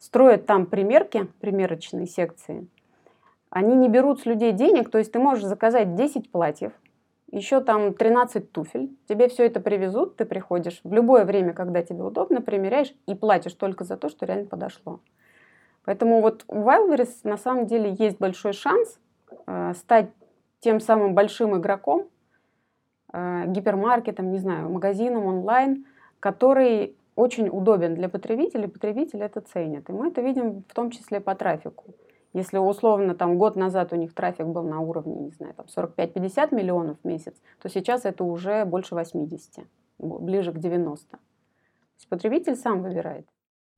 строят 0.00 0.46
там 0.46 0.66
примерки, 0.66 1.28
примерочные 1.40 2.06
секции. 2.06 2.66
Они 3.50 3.76
не 3.76 3.88
берут 3.88 4.20
с 4.20 4.26
людей 4.26 4.50
денег, 4.50 4.90
то 4.90 4.98
есть 4.98 5.12
ты 5.12 5.20
можешь 5.20 5.44
заказать 5.44 5.94
10 5.94 6.32
платьев, 6.32 6.72
еще 7.30 7.60
там 7.60 7.94
13 7.94 8.50
туфель, 8.50 8.90
тебе 9.08 9.28
все 9.28 9.46
это 9.46 9.60
привезут, 9.60 10.16
ты 10.16 10.24
приходишь 10.24 10.80
в 10.82 10.92
любое 10.92 11.24
время, 11.24 11.52
когда 11.52 11.82
тебе 11.82 12.02
удобно, 12.02 12.40
примеряешь 12.40 12.92
и 13.06 13.14
платишь 13.14 13.54
только 13.54 13.84
за 13.84 13.96
то, 13.96 14.08
что 14.08 14.26
реально 14.26 14.46
подошло. 14.46 14.98
Поэтому 15.84 16.20
вот 16.20 16.44
у 16.48 16.56
Wildberries 16.56 17.20
на 17.22 17.36
самом 17.36 17.66
деле 17.66 17.94
есть 17.96 18.18
большой 18.18 18.54
шанс 18.54 18.98
э, 19.46 19.74
стать 19.76 20.10
тем 20.58 20.80
самым 20.80 21.14
большим 21.14 21.56
игроком, 21.56 22.08
Э, 23.12 23.44
гипермаркетом, 23.46 24.30
не 24.30 24.38
знаю, 24.38 24.70
магазином 24.70 25.24
онлайн, 25.24 25.84
который 26.20 26.96
очень 27.20 27.48
удобен 27.48 27.94
для 27.94 28.08
потребителей, 28.08 28.68
потребители 28.68 29.24
это 29.24 29.40
ценят. 29.40 29.88
И 29.90 29.92
мы 29.92 30.08
это 30.08 30.22
видим 30.22 30.64
в 30.68 30.74
том 30.74 30.90
числе 30.90 31.20
по 31.20 31.34
трафику. 31.34 31.94
Если 32.32 32.58
условно 32.58 33.14
там 33.14 33.38
год 33.38 33.56
назад 33.56 33.92
у 33.92 33.96
них 33.96 34.14
трафик 34.14 34.46
был 34.46 34.62
на 34.62 34.80
уровне, 34.80 35.16
не 35.16 35.30
знаю, 35.30 35.54
там 35.54 35.66
45-50 35.66 36.54
миллионов 36.54 36.96
в 37.02 37.06
месяц, 37.06 37.34
то 37.60 37.68
сейчас 37.68 38.04
это 38.04 38.24
уже 38.24 38.64
больше 38.64 38.94
80, 38.94 39.64
ближе 39.98 40.52
к 40.52 40.58
90. 40.58 41.10
То 41.10 41.18
есть 41.98 42.08
потребитель 42.08 42.56
сам 42.56 42.82
выбирает. 42.82 43.26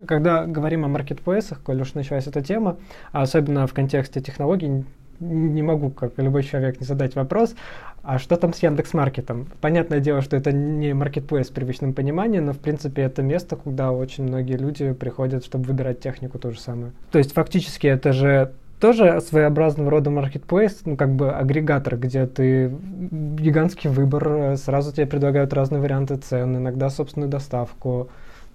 Когда 0.06 0.46
говорим 0.46 0.84
о 0.84 0.88
маркетплейсах, 0.88 1.62
коль 1.62 1.80
уж 1.80 1.94
началась 1.94 2.26
эта 2.26 2.42
тема, 2.42 2.78
а 3.12 3.22
особенно 3.22 3.66
в 3.66 3.72
контексте 3.72 4.20
технологий, 4.20 4.84
не 5.22 5.62
могу, 5.62 5.90
как 5.90 6.12
любой 6.18 6.42
человек, 6.42 6.80
не 6.80 6.86
задать 6.86 7.14
вопрос, 7.14 7.54
а 8.02 8.18
что 8.18 8.36
там 8.36 8.52
с 8.52 8.58
Яндекс 8.62 8.94
Маркетом? 8.94 9.46
Понятное 9.60 10.00
дело, 10.00 10.22
что 10.22 10.36
это 10.36 10.52
не 10.52 10.92
маркетплейс 10.92 11.48
в 11.48 11.52
привычном 11.52 11.94
понимании, 11.94 12.40
но 12.40 12.52
в 12.52 12.58
принципе 12.58 13.02
это 13.02 13.22
место, 13.22 13.56
куда 13.56 13.92
очень 13.92 14.24
многие 14.24 14.56
люди 14.56 14.92
приходят, 14.92 15.44
чтобы 15.44 15.66
выбирать 15.66 16.00
технику 16.00 16.38
то 16.38 16.50
же 16.50 16.60
самое. 16.60 16.92
То 17.12 17.18
есть 17.18 17.32
фактически 17.32 17.86
это 17.86 18.12
же 18.12 18.52
тоже 18.80 19.20
своеобразного 19.20 19.88
рода 19.92 20.10
маркетплейс, 20.10 20.80
ну 20.84 20.96
как 20.96 21.14
бы 21.14 21.30
агрегатор, 21.30 21.96
где 21.96 22.26
ты 22.26 22.72
гигантский 23.12 23.88
выбор, 23.88 24.56
сразу 24.56 24.92
тебе 24.92 25.06
предлагают 25.06 25.52
разные 25.52 25.80
варианты 25.80 26.16
цен, 26.16 26.56
иногда 26.56 26.90
собственную 26.90 27.30
доставку, 27.30 28.08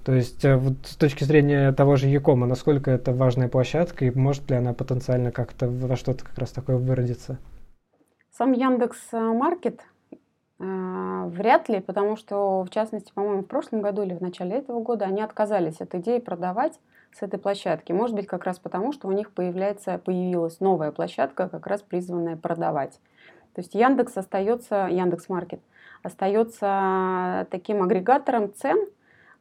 то 0.08 0.14
есть 0.14 0.46
э, 0.46 0.56
вот 0.56 0.76
с 0.86 0.96
точки 0.96 1.26
зрения 1.26 1.74
того 1.74 1.98
же 1.98 2.08
Якома, 2.08 2.48
насколько 2.48 2.90
это 2.90 3.12
важная 3.12 3.50
площадка 3.50 4.06
и 4.06 4.18
может 4.18 4.50
ли 4.50 4.56
она 4.56 4.74
потенциально 4.74 5.34
как-то 5.34 5.68
во 5.68 5.98
что-то 5.98 6.24
как 6.24 6.38
раз 6.38 6.52
такое 6.52 6.78
выродиться? 6.78 7.38
Сам 8.32 8.54
Яндекс 8.54 8.98
Маркет 9.12 9.82
э, 10.60 11.24
вряд 11.26 11.68
ли, 11.68 11.82
потому 11.82 12.16
что, 12.16 12.64
в 12.64 12.70
частности, 12.70 13.12
по-моему, 13.14 13.42
в 13.42 13.48
прошлом 13.48 13.82
году 13.82 14.02
или 14.02 14.14
в 14.14 14.22
начале 14.22 14.56
этого 14.56 14.82
года 14.82 15.04
они 15.04 15.22
отказались 15.22 15.82
от 15.82 15.94
идеи 15.96 16.20
продавать 16.20 16.80
с 17.12 17.22
этой 17.22 17.38
площадки. 17.38 17.92
Может 17.92 18.16
быть, 18.16 18.28
как 18.28 18.46
раз 18.46 18.60
потому, 18.60 18.94
что 18.94 19.10
у 19.10 19.12
них 19.12 19.32
появляется, 19.32 19.98
появилась 19.98 20.62
новая 20.62 20.94
площадка, 20.94 21.50
как 21.50 21.68
раз 21.68 21.82
призванная 21.82 22.38
продавать. 22.38 23.02
То 23.56 23.60
есть 23.60 23.76
Яндекс 23.76 24.16
остается, 24.16 24.88
Яндекс 24.90 25.28
Маркет 25.28 25.60
остается 26.02 27.46
таким 27.52 27.84
агрегатором 27.84 28.54
цен, 28.54 28.88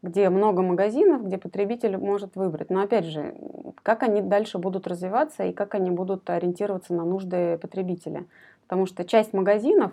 где 0.03 0.29
много 0.31 0.63
магазинов, 0.63 1.25
где 1.25 1.39
потребитель 1.39 1.97
может 1.97 2.37
выбрать. 2.37 2.71
Но 2.71 2.81
опять 2.81 3.07
же, 3.07 3.35
как 3.83 4.03
они 4.03 4.21
дальше 4.21 4.59
будут 4.59 4.87
развиваться 4.87 5.45
и 5.45 5.53
как 5.53 5.75
они 5.75 5.91
будут 5.91 6.29
ориентироваться 6.29 6.95
на 6.95 7.05
нужды 7.05 7.59
потребителя. 7.59 8.27
Потому 8.63 8.87
что 8.87 9.05
часть 9.05 9.33
магазинов 9.33 9.93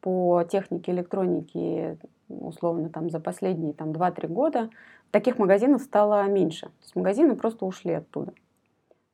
по 0.00 0.44
технике 0.44 0.92
электроники, 0.92 1.98
условно, 2.28 2.88
там, 2.88 3.10
за 3.10 3.20
последние 3.20 3.72
там, 3.72 3.90
2-3 3.90 4.28
года, 4.28 4.70
таких 5.10 5.38
магазинов 5.38 5.82
стало 5.82 6.26
меньше. 6.26 6.66
То 6.66 6.82
есть 6.82 6.96
магазины 6.96 7.34
просто 7.36 7.66
ушли 7.66 7.94
оттуда. 7.94 8.32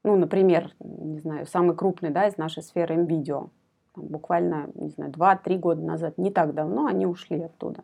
Ну, 0.05 0.17
например, 0.17 0.73
не 0.81 1.19
знаю, 1.19 1.47
самый 1.47 1.75
крупный 1.75 2.11
да, 2.11 2.29
из 2.29 2.37
нашей 2.37 2.63
сферы 2.63 2.97
МВидео. 2.97 3.49
Буквально, 3.97 4.69
не 4.75 4.91
знаю, 4.91 5.11
2-3 5.11 5.59
года 5.59 5.83
назад, 5.83 6.19
не 6.19 6.31
так 6.31 6.55
давно, 6.55 6.87
они 6.87 7.07
ушли 7.07 7.41
оттуда 7.41 7.83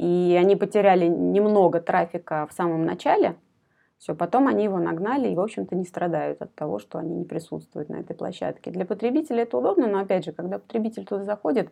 и 0.00 0.34
они 0.40 0.56
потеряли 0.56 1.06
немного 1.08 1.78
трафика 1.78 2.46
в 2.50 2.54
самом 2.54 2.86
начале, 2.86 3.36
все, 3.98 4.14
потом 4.14 4.48
они 4.48 4.64
его 4.64 4.78
нагнали 4.78 5.28
и, 5.28 5.34
в 5.34 5.40
общем-то, 5.40 5.76
не 5.76 5.84
страдают 5.84 6.40
от 6.40 6.54
того, 6.54 6.78
что 6.78 6.98
они 6.98 7.14
не 7.14 7.26
присутствуют 7.26 7.90
на 7.90 7.96
этой 7.96 8.16
площадке. 8.16 8.70
Для 8.70 8.86
потребителя 8.86 9.42
это 9.42 9.58
удобно, 9.58 9.86
но, 9.88 9.98
опять 9.98 10.24
же, 10.24 10.32
когда 10.32 10.58
потребитель 10.58 11.04
туда 11.04 11.24
заходит, 11.24 11.70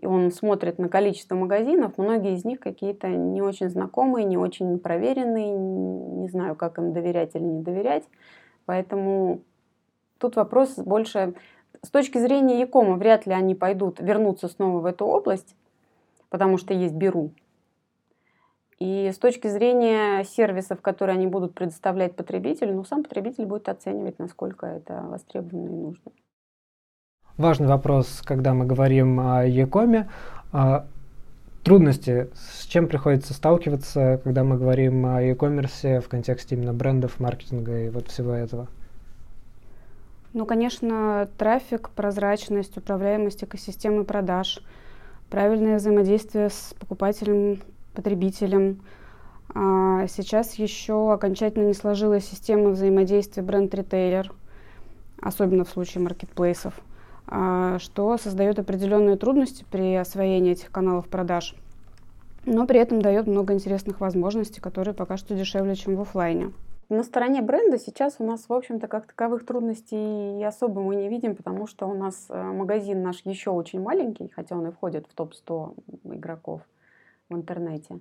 и 0.00 0.06
он 0.06 0.30
смотрит 0.30 0.78
на 0.78 0.88
количество 0.88 1.34
магазинов, 1.34 1.98
многие 1.98 2.32
из 2.32 2.46
них 2.46 2.60
какие-то 2.60 3.08
не 3.08 3.42
очень 3.42 3.68
знакомые, 3.68 4.24
не 4.24 4.38
очень 4.38 4.78
проверенные, 4.78 5.50
не 5.50 6.28
знаю, 6.28 6.56
как 6.56 6.78
им 6.78 6.94
доверять 6.94 7.34
или 7.34 7.44
не 7.44 7.62
доверять. 7.62 8.04
Поэтому 8.64 9.42
тут 10.18 10.36
вопрос 10.36 10.76
больше... 10.78 11.34
С 11.82 11.90
точки 11.90 12.16
зрения 12.16 12.58
Якома 12.58 12.96
вряд 12.96 13.26
ли 13.26 13.34
они 13.34 13.54
пойдут, 13.54 14.00
вернуться 14.00 14.48
снова 14.48 14.80
в 14.80 14.86
эту 14.86 15.04
область, 15.04 15.54
потому 16.30 16.56
что 16.56 16.72
есть 16.72 16.94
Беру, 16.94 17.32
и 18.78 19.10
с 19.10 19.18
точки 19.18 19.48
зрения 19.48 20.24
сервисов, 20.24 20.82
которые 20.82 21.14
они 21.16 21.26
будут 21.26 21.54
предоставлять 21.54 22.14
потребителю, 22.14 22.74
ну, 22.74 22.84
сам 22.84 23.02
потребитель 23.02 23.46
будет 23.46 23.68
оценивать, 23.68 24.18
насколько 24.18 24.66
это 24.66 25.02
востребовано 25.02 25.66
и 25.66 25.76
нужно. 25.76 26.12
Важный 27.38 27.68
вопрос, 27.68 28.22
когда 28.24 28.54
мы 28.54 28.66
говорим 28.66 29.20
о 29.20 29.44
Якоме. 29.44 30.08
А 30.52 30.86
трудности, 31.64 32.30
с 32.34 32.64
чем 32.64 32.86
приходится 32.86 33.34
сталкиваться, 33.34 34.20
когда 34.22 34.44
мы 34.44 34.56
говорим 34.56 35.04
о 35.04 35.20
e-commerce 35.20 36.00
в 36.00 36.08
контексте 36.08 36.54
именно 36.54 36.72
брендов, 36.72 37.18
маркетинга 37.18 37.86
и 37.86 37.90
вот 37.90 38.08
всего 38.08 38.32
этого? 38.32 38.68
Ну, 40.32 40.46
конечно, 40.46 41.28
трафик, 41.38 41.90
прозрачность, 41.90 42.76
управляемость 42.76 43.42
экосистемы 43.42 44.04
продаж, 44.04 44.62
правильное 45.28 45.78
взаимодействие 45.78 46.50
с 46.50 46.74
покупателем 46.78 47.60
потребителям. 47.96 48.80
А 49.54 50.06
сейчас 50.08 50.54
еще 50.54 51.12
окончательно 51.12 51.66
не 51.66 51.74
сложилась 51.74 52.26
система 52.26 52.70
взаимодействия 52.70 53.42
бренд-ритейлер, 53.42 54.32
особенно 55.20 55.64
в 55.64 55.70
случае 55.70 56.04
маркетплейсов, 56.04 56.74
а, 57.26 57.78
что 57.78 58.16
создает 58.18 58.58
определенные 58.58 59.16
трудности 59.16 59.64
при 59.70 59.94
освоении 59.94 60.52
этих 60.52 60.70
каналов 60.70 61.08
продаж. 61.08 61.54
но 62.44 62.64
при 62.64 62.78
этом 62.78 63.02
дает 63.02 63.26
много 63.26 63.54
интересных 63.54 64.00
возможностей, 64.00 64.60
которые 64.60 64.94
пока 64.94 65.16
что 65.16 65.34
дешевле, 65.34 65.74
чем 65.74 65.96
в 65.96 66.02
офлайне. 66.02 66.52
На 66.88 67.02
стороне 67.02 67.42
бренда 67.42 67.76
сейчас 67.76 68.16
у 68.20 68.24
нас, 68.24 68.48
в 68.48 68.52
общем-то, 68.52 68.86
как 68.86 69.08
таковых 69.08 69.44
трудностей 69.44 70.44
особо 70.44 70.80
мы 70.80 70.94
не 70.94 71.08
видим, 71.08 71.34
потому 71.34 71.66
что 71.66 71.88
у 71.88 71.94
нас 71.94 72.26
э, 72.28 72.40
магазин 72.40 73.02
наш 73.02 73.22
еще 73.24 73.50
очень 73.50 73.80
маленький, 73.80 74.28
хотя 74.28 74.56
он 74.56 74.68
и 74.68 74.70
входит 74.70 75.06
в 75.08 75.14
топ-100 75.14 75.74
игроков 76.14 76.60
в 77.28 77.34
интернете. 77.34 78.00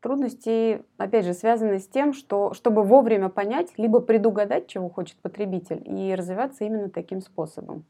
Трудности, 0.00 0.82
опять 0.96 1.24
же, 1.24 1.32
связаны 1.32 1.78
с 1.78 1.86
тем, 1.86 2.12
что 2.12 2.54
чтобы 2.54 2.82
вовремя 2.82 3.28
понять, 3.28 3.78
либо 3.78 4.00
предугадать, 4.00 4.66
чего 4.66 4.88
хочет 4.88 5.16
потребитель, 5.18 5.80
и 5.86 6.14
развиваться 6.14 6.64
именно 6.64 6.90
таким 6.90 7.20
способом. 7.20 7.84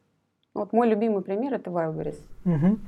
Вот 0.52 0.74
мой 0.74 0.88
любимый 0.88 1.22
пример– 1.22 1.54
это 1.54 1.70
Wildberries. 1.70 2.20
Угу. 2.44 2.78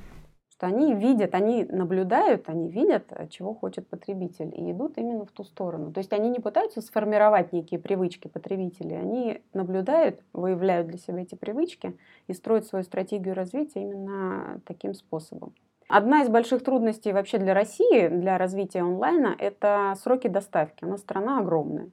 Что 0.51 0.66
они 0.66 0.94
видят, 0.94 1.35
они 1.35 1.64
наблюдают, 1.64 2.51
они 2.51 2.68
видят, 2.68 3.11
чего 3.31 3.55
хочет 3.55 3.88
потребитель, 3.88 4.53
и 4.55 4.70
идут 4.70 4.99
именно 4.99 5.25
в 5.25 5.33
ту 5.33 5.42
сторону. 5.42 5.90
То 5.90 5.99
есть 5.99 6.12
они 6.12 6.29
не 6.29 6.38
пытаются 6.38 6.83
сформировать 6.83 7.53
некие 7.53 7.81
привычки 7.81 8.29
потребителей, 8.29 9.01
они 9.01 9.42
наблюдают, 9.55 10.20
выявляют 10.35 10.88
для 10.88 10.99
себя 10.99 11.23
эти 11.23 11.35
привычки 11.35 11.97
и 12.27 12.35
строят 12.35 12.66
свою 12.66 12.85
стратегию 12.85 13.35
развития 13.35 13.81
именно 13.81 14.61
таким 14.66 14.92
способом. 14.92 15.55
Одна 15.96 16.22
из 16.22 16.28
больших 16.28 16.64
трудностей 16.64 17.12
вообще 17.12 17.38
для 17.38 17.54
России, 17.54 18.09
для 18.09 18.37
развития 18.37 18.80
онлайна, 18.80 19.33
это 19.38 19.94
сроки 20.02 20.26
доставки. 20.26 20.83
У 20.85 20.88
нас 20.88 21.02
страна 21.02 21.38
огромная. 21.38 21.88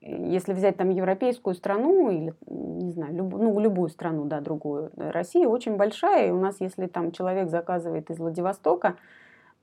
Если 0.00 0.52
взять 0.52 0.76
там 0.76 0.90
европейскую 0.90 1.54
страну 1.54 2.10
или, 2.10 2.34
не 2.48 2.90
знаю, 2.90 3.14
люб, 3.14 3.32
ну, 3.34 3.60
любую 3.60 3.90
страну, 3.90 4.24
да, 4.24 4.40
другую, 4.40 4.90
Россия 4.96 5.46
очень 5.46 5.76
большая, 5.76 6.26
и 6.26 6.30
у 6.32 6.40
нас, 6.40 6.56
если 6.58 6.86
там 6.86 7.12
человек 7.12 7.48
заказывает 7.48 8.10
из 8.10 8.18
Владивостока, 8.18 8.96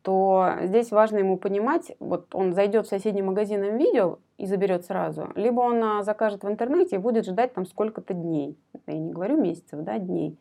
то 0.04 0.52
здесь 0.62 0.92
важно 0.92 1.18
ему 1.18 1.36
понимать, 1.36 1.98
вот 2.00 2.34
он 2.34 2.54
зайдет 2.54 2.86
в 2.86 2.90
соседний 2.90 3.24
магазин 3.24 3.76
видео 3.76 4.20
и 4.38 4.46
заберет 4.46 4.86
сразу, 4.86 5.34
либо 5.36 5.60
он 5.60 5.84
а, 5.84 6.04
закажет 6.04 6.46
в 6.46 6.48
интернете 6.48 6.96
и 6.96 7.00
будет 7.00 7.26
ждать 7.26 7.54
там 7.54 7.66
сколько-то 7.66 8.14
дней. 8.14 8.58
Я 8.88 8.98
не 8.98 9.12
говорю 9.12 9.36
месяцев, 9.36 9.82
да, 9.82 9.98
дней. 9.98 10.40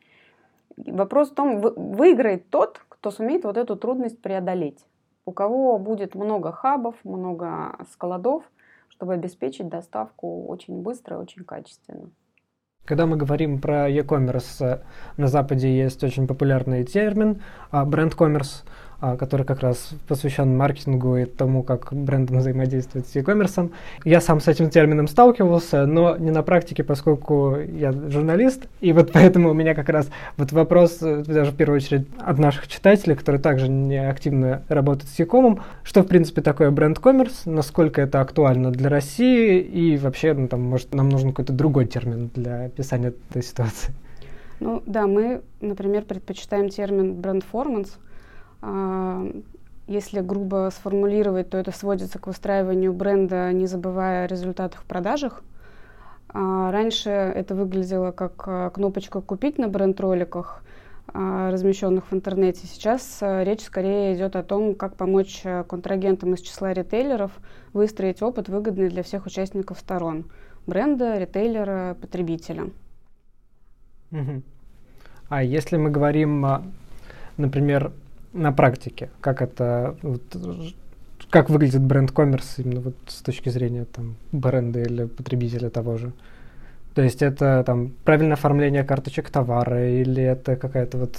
Вопрос 0.76 1.30
в 1.30 1.34
том, 1.34 1.58
выиграет 1.60 2.48
тот, 2.48 2.80
кто 3.02 3.10
сумеет 3.10 3.42
вот 3.42 3.56
эту 3.56 3.74
трудность 3.74 4.22
преодолеть. 4.22 4.86
У 5.26 5.32
кого 5.32 5.76
будет 5.80 6.14
много 6.14 6.52
хабов, 6.52 6.94
много 7.02 7.76
складов, 7.90 8.44
чтобы 8.88 9.14
обеспечить 9.14 9.68
доставку 9.68 10.46
очень 10.46 10.82
быстро 10.82 11.16
и 11.16 11.18
очень 11.18 11.42
качественно. 11.42 12.10
Когда 12.84 13.06
мы 13.06 13.16
говорим 13.16 13.60
про 13.60 13.88
e-commerce, 13.88 14.84
на 15.16 15.26
Западе 15.26 15.76
есть 15.76 16.04
очень 16.04 16.28
популярный 16.28 16.84
термин 16.84 17.42
а, 17.72 17.84
бренд-коммерс. 17.84 18.62
А, 19.04 19.16
который 19.16 19.44
как 19.44 19.62
раз 19.62 19.90
посвящен 20.06 20.56
маркетингу 20.56 21.16
и 21.16 21.24
тому, 21.24 21.64
как 21.64 21.92
брендом 21.92 22.38
взаимодействует 22.38 23.08
с 23.08 23.16
e-commerce. 23.16 23.72
Я 24.04 24.20
сам 24.20 24.40
с 24.40 24.46
этим 24.46 24.70
термином 24.70 25.08
сталкивался, 25.08 25.86
но 25.86 26.16
не 26.16 26.30
на 26.30 26.44
практике, 26.44 26.84
поскольку 26.84 27.56
я 27.56 27.90
журналист, 27.90 28.68
и 28.80 28.92
вот 28.92 29.10
поэтому 29.12 29.50
у 29.50 29.54
меня 29.54 29.74
как 29.74 29.88
раз 29.88 30.08
вот 30.36 30.52
вопрос, 30.52 30.98
э, 31.02 31.24
даже 31.26 31.50
в 31.50 31.56
первую 31.56 31.78
очередь 31.78 32.06
от 32.20 32.38
наших 32.38 32.68
читателей, 32.68 33.16
которые 33.16 33.42
также 33.42 33.66
не 33.66 33.96
активно 33.96 34.62
работают 34.68 35.10
с 35.10 35.18
e-com, 35.18 35.58
что 35.82 36.04
в 36.04 36.06
принципе 36.06 36.40
такое 36.40 36.70
бренд-коммерс, 36.70 37.42
насколько 37.46 38.00
это 38.00 38.20
актуально 38.20 38.70
для 38.70 38.88
России? 38.88 39.58
И 39.58 39.96
вообще, 39.96 40.32
ну, 40.32 40.46
там, 40.46 40.62
может, 40.62 40.94
нам 40.94 41.08
нужен 41.08 41.30
какой-то 41.30 41.52
другой 41.52 41.86
термин 41.86 42.30
для 42.36 42.66
описания 42.66 43.12
этой 43.30 43.42
ситуации. 43.42 43.92
Ну 44.60 44.80
да, 44.86 45.08
мы, 45.08 45.42
например, 45.60 46.04
предпочитаем 46.04 46.68
термин 46.68 47.14
бренд-форманс, 47.14 47.98
если 49.86 50.20
грубо 50.20 50.70
сформулировать, 50.72 51.50
то 51.50 51.58
это 51.58 51.72
сводится 51.72 52.18
к 52.18 52.26
выстраиванию 52.26 52.92
бренда, 52.92 53.52
не 53.52 53.66
забывая 53.66 54.24
о 54.24 54.26
результатах 54.26 54.82
в 54.82 54.84
продажах. 54.84 55.42
А, 56.28 56.70
раньше 56.70 57.10
это 57.10 57.54
выглядело 57.54 58.10
как 58.12 58.44
а, 58.46 58.70
кнопочка 58.70 59.20
«Купить» 59.20 59.58
на 59.58 59.68
бренд-роликах, 59.68 60.62
размещенных 61.12 62.10
в 62.10 62.14
интернете. 62.14 62.66
Сейчас 62.66 63.18
речь 63.20 63.62
скорее 63.62 64.14
идет 64.14 64.36
о 64.36 64.42
том, 64.42 64.74
как 64.74 64.96
помочь 64.96 65.42
контрагентам 65.68 66.32
из 66.32 66.40
числа 66.40 66.72
ритейлеров 66.72 67.32
выстроить 67.72 68.22
опыт, 68.22 68.48
выгодный 68.48 68.88
для 68.88 69.02
всех 69.02 69.26
участников 69.26 69.80
сторон– 69.80 70.30
бренда, 70.66 71.18
ритейлера, 71.18 71.96
потребителя. 72.00 72.70
А 75.28 75.42
если 75.42 75.76
мы 75.76 75.90
говорим, 75.90 76.46
например, 77.36 77.92
на 78.32 78.52
практике? 78.52 79.10
Как 79.20 79.42
это, 79.42 79.96
вот, 80.02 80.22
как 81.30 81.50
выглядит 81.50 81.82
бренд-коммерс 81.82 82.58
именно 82.58 82.80
вот 82.80 82.94
с 83.06 83.22
точки 83.22 83.48
зрения 83.48 83.84
там, 83.84 84.16
бренда 84.32 84.80
или 84.80 85.04
потребителя 85.04 85.70
того 85.70 85.96
же? 85.96 86.12
То 86.94 87.02
есть 87.02 87.22
это 87.22 87.62
там 87.64 87.92
правильное 88.04 88.34
оформление 88.34 88.84
карточек 88.84 89.30
товара 89.30 89.88
или 89.88 90.22
это 90.22 90.56
какая-то 90.56 90.98
вот... 90.98 91.16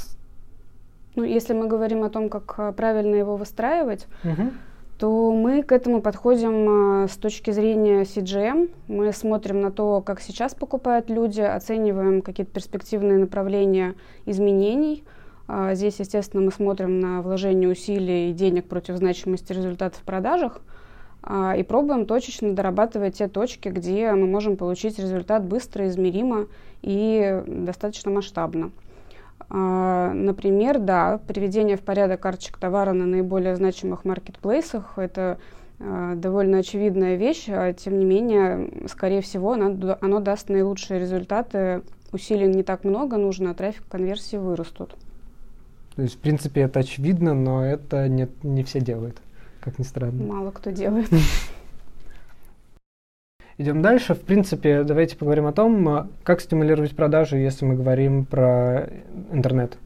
Ну, 1.15 1.23
если 1.23 1.53
мы 1.53 1.67
говорим 1.67 2.03
о 2.03 2.09
том, 2.09 2.29
как 2.29 2.55
э, 2.57 2.73
правильно 2.73 3.15
его 3.15 3.37
выстраивать, 3.37 4.07
угу. 4.23 4.51
то 4.97 5.31
мы 5.31 5.61
к 5.61 5.71
этому 5.71 6.01
подходим 6.01 7.03
э, 7.03 7.07
с 7.07 7.17
точки 7.17 7.51
зрения 7.51 8.01
CGM. 8.01 8.71
Мы 8.87 9.11
смотрим 9.13 9.61
на 9.61 9.71
то, 9.71 10.01
как 10.01 10.21
сейчас 10.21 10.55
покупают 10.55 11.09
люди, 11.09 11.41
оцениваем 11.41 12.21
какие-то 12.21 12.51
перспективные 12.51 13.17
направления 13.17 13.95
изменений– 14.25 15.03
а, 15.13 15.22
здесь, 15.47 15.99
естественно, 15.99 16.43
мы 16.43 16.51
смотрим 16.51 16.99
на 16.99 17.21
вложение 17.21 17.69
усилий 17.69 18.31
и 18.31 18.33
денег 18.33 18.65
против 18.65 18.97
значимости 18.97 19.51
результатов 19.51 20.01
в 20.01 20.03
продажах 20.03 20.61
а, 21.21 21.55
и 21.55 21.63
пробуем 21.63 22.05
точечно 22.05 22.53
дорабатывать 22.53 23.17
те 23.17 23.27
точки, 23.27 23.69
где 23.69 24.11
мы 24.13 24.27
можем 24.27 24.57
получить 24.57 24.99
результат 24.99 25.45
быстро, 25.45 25.87
измеримо 25.87 26.47
и 26.81 27.43
достаточно 27.45 28.11
масштабно. 28.11 28.71
А, 29.49 30.11
например, 30.13 30.79
да, 30.79 31.19
приведение 31.27 31.77
в 31.77 31.81
порядок 31.81 32.21
карточек 32.21 32.57
товара 32.57 32.93
на 32.93 33.05
наиболее 33.05 33.55
значимых 33.55 34.05
маркетплейсах– 34.05 34.93
это 34.97 35.37
довольно 35.79 36.59
очевидная 36.59 37.15
вещь, 37.15 37.45
а 37.49 37.73
тем 37.73 37.99
не 37.99 38.05
менее, 38.05 38.87
скорее 38.87 39.21
всего, 39.21 39.53
оно, 39.53 39.97
оно 39.99 40.19
даст 40.19 40.47
наилучшие 40.47 40.99
результаты. 40.99 41.81
Усилий 42.13 42.47
не 42.47 42.63
так 42.63 42.85
много 42.85 43.17
нужно, 43.17 43.51
а 43.51 43.53
трафик 43.53 43.83
конверсии 43.89 44.37
вырастут. 44.37 44.95
То 45.95 46.01
есть, 46.01 46.15
в 46.15 46.19
принципе, 46.19 46.61
это 46.61 46.79
очевидно, 46.79 47.33
но 47.33 47.63
это 47.65 48.07
не, 48.07 48.27
не 48.41 48.63
все 48.63 48.79
делают, 48.79 49.17
как 49.59 49.77
ни 49.77 49.83
странно. 49.83 50.23
Мало 50.23 50.51
кто 50.51 50.71
делает. 50.71 51.09
Идем 53.59 53.83
дальше. 53.83 54.15
В 54.15 54.21
принципе, 54.21 54.83
давайте 54.83 55.15
поговорим 55.15 55.45
о 55.45 55.53
том, 55.53 56.09
как 56.23 56.41
стимулировать 56.41 56.95
продажи, 56.95 57.37
если 57.37 57.65
мы 57.65 57.75
говорим 57.75 58.25
про 58.25 58.89
интернет. 59.31 59.77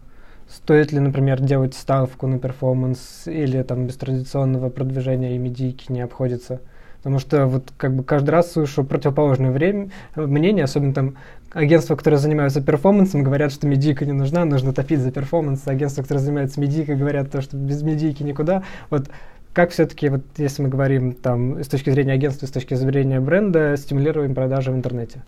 Стоит 0.48 0.94
ли, 0.94 1.00
например, 1.00 1.42
делать 1.42 1.74
ставку 1.74 2.26
на 2.28 2.40
перформанс 2.40 3.24
или 3.26 3.62
там 3.64 3.86
без 3.86 3.98
традиционного 3.98 4.70
продвижения 4.70 5.36
и 5.36 5.38
медийки 5.38 5.92
не 5.92 6.00
обходится? 6.00 6.62
Потому 7.00 7.20
что 7.20 7.46
вот 7.48 7.74
как 7.76 7.94
бы 7.94 8.04
каждый 8.06 8.30
раз 8.30 8.54
слышу 8.54 8.86
противоположное 8.86 9.52
время, 9.52 9.90
мнение, 10.16 10.64
особенно 10.64 10.94
там 10.94 11.16
агентства, 11.52 11.96
которые 11.96 12.20
занимаются 12.20 12.62
перформансом, 12.62 13.24
говорят, 13.24 13.52
что 13.52 13.68
медийка 13.68 14.06
не 14.06 14.14
нужна, 14.14 14.46
нужно 14.46 14.74
топить 14.74 15.00
за 15.00 15.12
перформанс. 15.12 15.68
Агентства, 15.68 16.02
которые 16.02 16.24
занимаются 16.24 16.60
медийкой, 16.60 16.96
говорят, 16.96 17.32
то, 17.32 17.42
что 17.42 17.58
без 17.58 17.82
медийки 17.82 18.24
никуда. 18.24 18.64
Вот 18.90 19.10
как 19.54 19.72
все-таки, 19.72 20.10
вот 20.10 20.22
если 20.38 20.62
мы 20.62 20.70
говорим 20.70 21.14
там 21.14 21.64
с 21.64 21.68
точки 21.68 21.90
зрения 21.90 22.14
агентства, 22.14 22.46
с 22.46 22.52
точки 22.52 22.76
зрения 22.76 23.20
бренда, 23.20 23.76
стимулируем 23.76 24.36
продажи 24.36 24.72
в 24.72 24.76
интернете? 24.76 25.24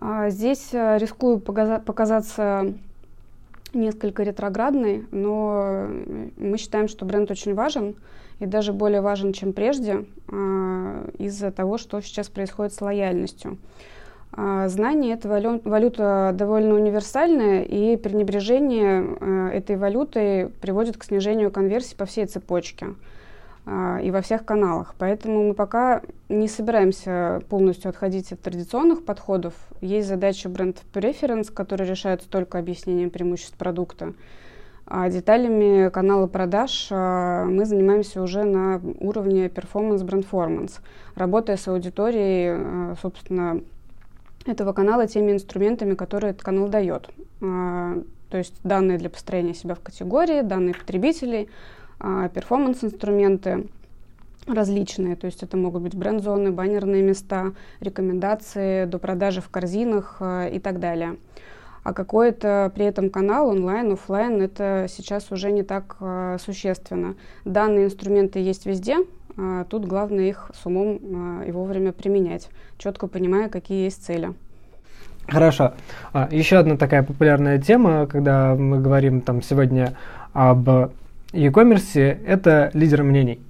А, 0.00 0.30
здесь 0.30 0.72
э, 0.72 0.98
рискую 0.98 1.38
показаться 1.38 2.72
несколько 3.74 4.22
ретроградной, 4.22 5.04
но 5.10 5.86
мы 6.36 6.56
считаем, 6.58 6.88
что 6.88 7.04
бренд 7.04 7.30
очень 7.30 7.54
важен 7.54 7.94
и 8.38 8.46
даже 8.46 8.72
более 8.72 9.00
важен, 9.00 9.32
чем 9.32 9.52
прежде, 9.52 10.04
а, 10.28 11.08
из-за 11.18 11.50
того, 11.50 11.76
что 11.76 12.00
сейчас 12.00 12.28
происходит 12.28 12.72
с 12.72 12.80
лояльностью. 12.80 13.58
А, 14.32 14.68
знание– 14.68 15.14
это 15.14 15.28
валюта 15.28 16.32
довольно 16.34 16.74
универсальная, 16.74 17.62
и 17.62 17.96
пренебрежение 17.96 19.16
а, 19.20 19.48
этой 19.50 19.76
валютой 19.76 20.48
приводит 20.60 20.96
к 20.96 21.04
снижению 21.04 21.50
конверсии 21.50 21.94
по 21.94 22.06
всей 22.06 22.26
цепочке 22.26 22.88
и 24.00 24.12
во 24.12 24.20
всех 24.20 24.44
каналах. 24.44 24.94
Поэтому 24.96 25.48
мы 25.48 25.52
пока 25.52 26.00
не 26.28 26.46
собираемся 26.46 27.42
полностью 27.48 27.88
отходить 27.88 28.30
от 28.30 28.40
традиционных 28.40 29.04
подходов. 29.04 29.54
Есть 29.80 30.06
задача 30.06 30.48
бренд 30.48 30.80
preference, 30.94 31.52
которая 31.52 31.88
решается 31.88 32.30
только 32.30 32.60
объяснением 32.60 33.10
преимуществ 33.10 33.56
продукта. 33.56 34.14
А 34.88 35.08
деталями 35.08 35.88
канала 35.90 36.28
продаж 36.28 36.88
а, 36.92 37.44
мы 37.44 37.64
занимаемся 37.64 38.22
уже 38.22 38.44
на 38.44 38.80
уровне 39.00 39.46
performance 39.46 40.06
brandformance, 40.06 40.78
работая 41.16 41.56
с 41.56 41.66
аудиторией, 41.66 42.52
а, 42.52 42.94
собственно, 43.02 43.62
этого 44.46 44.72
канала 44.72 45.06
теми 45.06 45.32
инструментами, 45.32 45.94
которые 45.94 46.30
этот 46.30 46.42
канал 46.42 46.68
дает. 46.68 47.10
То 47.40 48.38
есть 48.38 48.54
данные 48.64 48.98
для 48.98 49.10
построения 49.10 49.54
себя 49.54 49.74
в 49.74 49.80
категории, 49.80 50.42
данные 50.42 50.74
потребителей, 50.74 51.48
а, 51.98 52.28
перформанс-инструменты 52.28 53.68
различные. 54.46 55.16
То 55.16 55.26
есть 55.26 55.42
это 55.42 55.56
могут 55.56 55.82
быть 55.82 55.94
бренд-зоны, 55.94 56.50
баннерные 56.50 57.02
места, 57.02 57.52
рекомендации 57.80 58.84
до 58.84 58.98
продажи 58.98 59.40
в 59.40 59.48
корзинах 59.48 60.16
а, 60.20 60.48
и 60.48 60.58
так 60.58 60.80
далее. 60.80 61.16
А 61.84 61.92
какой-то 61.92 62.72
при 62.74 62.84
этом 62.84 63.10
канал 63.10 63.48
онлайн, 63.48 63.92
офлайн, 63.92 64.42
это 64.42 64.86
сейчас 64.88 65.30
уже 65.30 65.52
не 65.52 65.62
так 65.62 65.96
существенно. 66.44 67.14
Данные 67.44 67.84
инструменты 67.84 68.40
есть 68.40 68.66
везде, 68.66 68.96
а 68.96 69.25
тут 69.68 69.84
главное 69.84 70.28
их 70.28 70.50
с 70.54 70.66
умом 70.66 70.98
э, 71.42 71.48
и 71.48 71.52
вовремя 71.52 71.92
применять, 71.92 72.48
четко 72.78 73.06
понимая, 73.06 73.48
какие 73.48 73.84
есть 73.84 74.04
цели. 74.04 74.32
Хорошо. 75.28 75.74
А, 76.12 76.28
еще 76.30 76.56
одна 76.56 76.76
такая 76.76 77.02
популярная 77.02 77.58
тема, 77.58 78.06
когда 78.06 78.54
мы 78.54 78.80
говорим 78.80 79.20
там 79.20 79.42
сегодня 79.42 79.94
об 80.32 80.68
e-commerce, 81.32 82.18
это 82.26 82.70
лидер 82.74 83.02
мнений. 83.02 83.40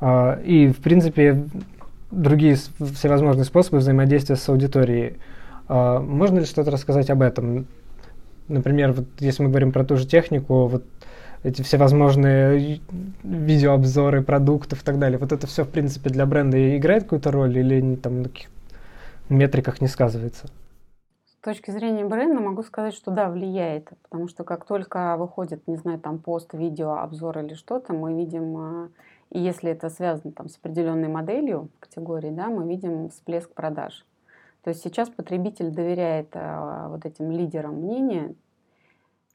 А, 0.00 0.40
и, 0.44 0.68
в 0.68 0.78
принципе, 0.78 1.44
другие 2.10 2.56
всевозможные 2.56 3.44
способы 3.44 3.78
взаимодействия 3.78 4.36
с 4.36 4.48
аудиторией. 4.48 5.14
А, 5.68 6.00
можно 6.00 6.40
ли 6.40 6.44
что-то 6.44 6.70
рассказать 6.70 7.08
об 7.08 7.22
этом? 7.22 7.66
Например, 8.48 8.92
вот 8.92 9.06
если 9.20 9.44
мы 9.44 9.50
говорим 9.50 9.70
про 9.70 9.84
ту 9.84 9.96
же 9.96 10.06
технику, 10.06 10.66
вот 10.66 10.84
эти 11.42 11.62
всевозможные 11.62 12.80
видеообзоры 13.22 14.22
продуктов 14.22 14.82
и 14.82 14.84
так 14.84 14.98
далее, 14.98 15.18
вот 15.18 15.32
это 15.32 15.46
все, 15.46 15.64
в 15.64 15.70
принципе, 15.70 16.10
для 16.10 16.26
бренда 16.26 16.76
играет 16.76 17.04
какую-то 17.04 17.30
роль 17.30 17.56
или 17.58 17.96
там 17.96 18.22
на 18.22 18.28
каких 18.28 18.50
метриках 19.28 19.80
не 19.80 19.88
сказывается? 19.88 20.46
С 21.24 21.44
точки 21.44 21.72
зрения 21.72 22.04
бренда 22.04 22.40
могу 22.40 22.62
сказать, 22.62 22.94
что 22.94 23.10
да, 23.10 23.28
влияет, 23.28 23.90
потому 24.02 24.28
что 24.28 24.44
как 24.44 24.64
только 24.64 25.16
выходит, 25.16 25.66
не 25.66 25.76
знаю, 25.76 25.98
там 25.98 26.20
пост, 26.20 26.54
видео, 26.54 26.98
обзор 26.98 27.38
или 27.40 27.54
что-то, 27.54 27.92
мы 27.92 28.14
видим, 28.14 28.56
а, 28.56 28.88
и 29.30 29.40
если 29.40 29.72
это 29.72 29.88
связано 29.88 30.32
там 30.32 30.48
с 30.48 30.56
определенной 30.56 31.08
моделью 31.08 31.68
категории, 31.80 32.30
да, 32.30 32.46
мы 32.46 32.68
видим 32.68 33.08
всплеск 33.08 33.50
продаж. 33.50 34.06
То 34.62 34.70
есть 34.70 34.82
сейчас 34.84 35.08
потребитель 35.08 35.70
доверяет 35.70 36.28
а, 36.34 36.88
вот 36.88 37.04
этим 37.04 37.32
лидерам 37.32 37.74
мнения 37.74 38.36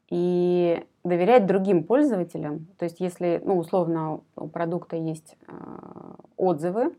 и 0.08 0.82
доверяет 1.08 1.46
другим 1.46 1.84
пользователям. 1.84 2.66
То 2.78 2.84
есть 2.84 3.00
если, 3.00 3.40
ну, 3.44 3.58
условно, 3.58 4.20
у 4.36 4.48
продукта 4.48 4.96
есть 4.96 5.36
а, 5.46 6.16
отзывы, 6.36 6.94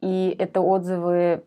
и 0.00 0.34
это 0.38 0.60
отзывы 0.60 1.42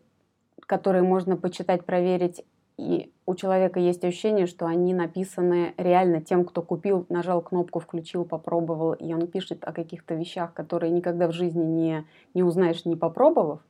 которые 0.68 1.02
можно 1.02 1.36
почитать, 1.36 1.84
проверить, 1.84 2.44
и 2.76 3.10
у 3.26 3.34
человека 3.34 3.80
есть 3.80 4.04
ощущение, 4.04 4.46
что 4.46 4.66
они 4.66 4.94
написаны 4.94 5.74
реально 5.78 6.20
тем, 6.20 6.44
кто 6.44 6.62
купил, 6.62 7.06
нажал 7.08 7.40
кнопку, 7.40 7.80
включил, 7.80 8.24
попробовал, 8.24 8.92
и 8.92 9.12
он 9.14 9.26
пишет 9.26 9.64
о 9.64 9.72
каких-то 9.72 10.14
вещах, 10.14 10.52
которые 10.52 10.92
никогда 10.92 11.26
в 11.26 11.32
жизни 11.32 11.64
не, 11.64 12.06
не 12.34 12.42
узнаешь, 12.42 12.84
не 12.84 12.96
попробовав. 12.96 13.60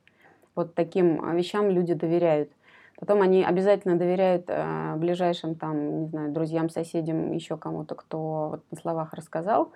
Вот 0.55 0.75
таким 0.75 1.23
а, 1.23 1.33
вещам 1.33 1.69
люди 1.69 1.93
доверяют. 1.93 2.51
Потом 2.99 3.21
они 3.21 3.45
обязательно 3.45 3.97
доверяют 3.97 4.45
э, 4.47 4.95
ближайшим 4.97 5.55
там, 5.55 6.01
не 6.01 6.07
знаю, 6.07 6.33
друзьям, 6.33 6.69
соседям, 6.69 7.31
еще 7.31 7.55
кому-то, 7.55 7.95
кто 7.95 8.49
вот 8.49 8.63
на 8.71 8.77
словах 8.77 9.13
рассказал. 9.13 9.71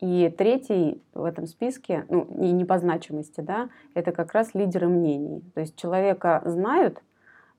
И 0.00 0.32
третий 0.36 1.02
в 1.14 1.24
этом 1.24 1.46
списке, 1.46 2.04
ну, 2.10 2.26
не, 2.28 2.52
не 2.52 2.66
по 2.66 2.78
значимости, 2.78 3.40
да, 3.40 3.70
это 3.94 4.12
как 4.12 4.34
раз 4.34 4.54
лидеры 4.54 4.88
мнений. 4.88 5.42
То 5.54 5.60
есть 5.60 5.74
человека 5.76 6.42
знают, 6.44 7.02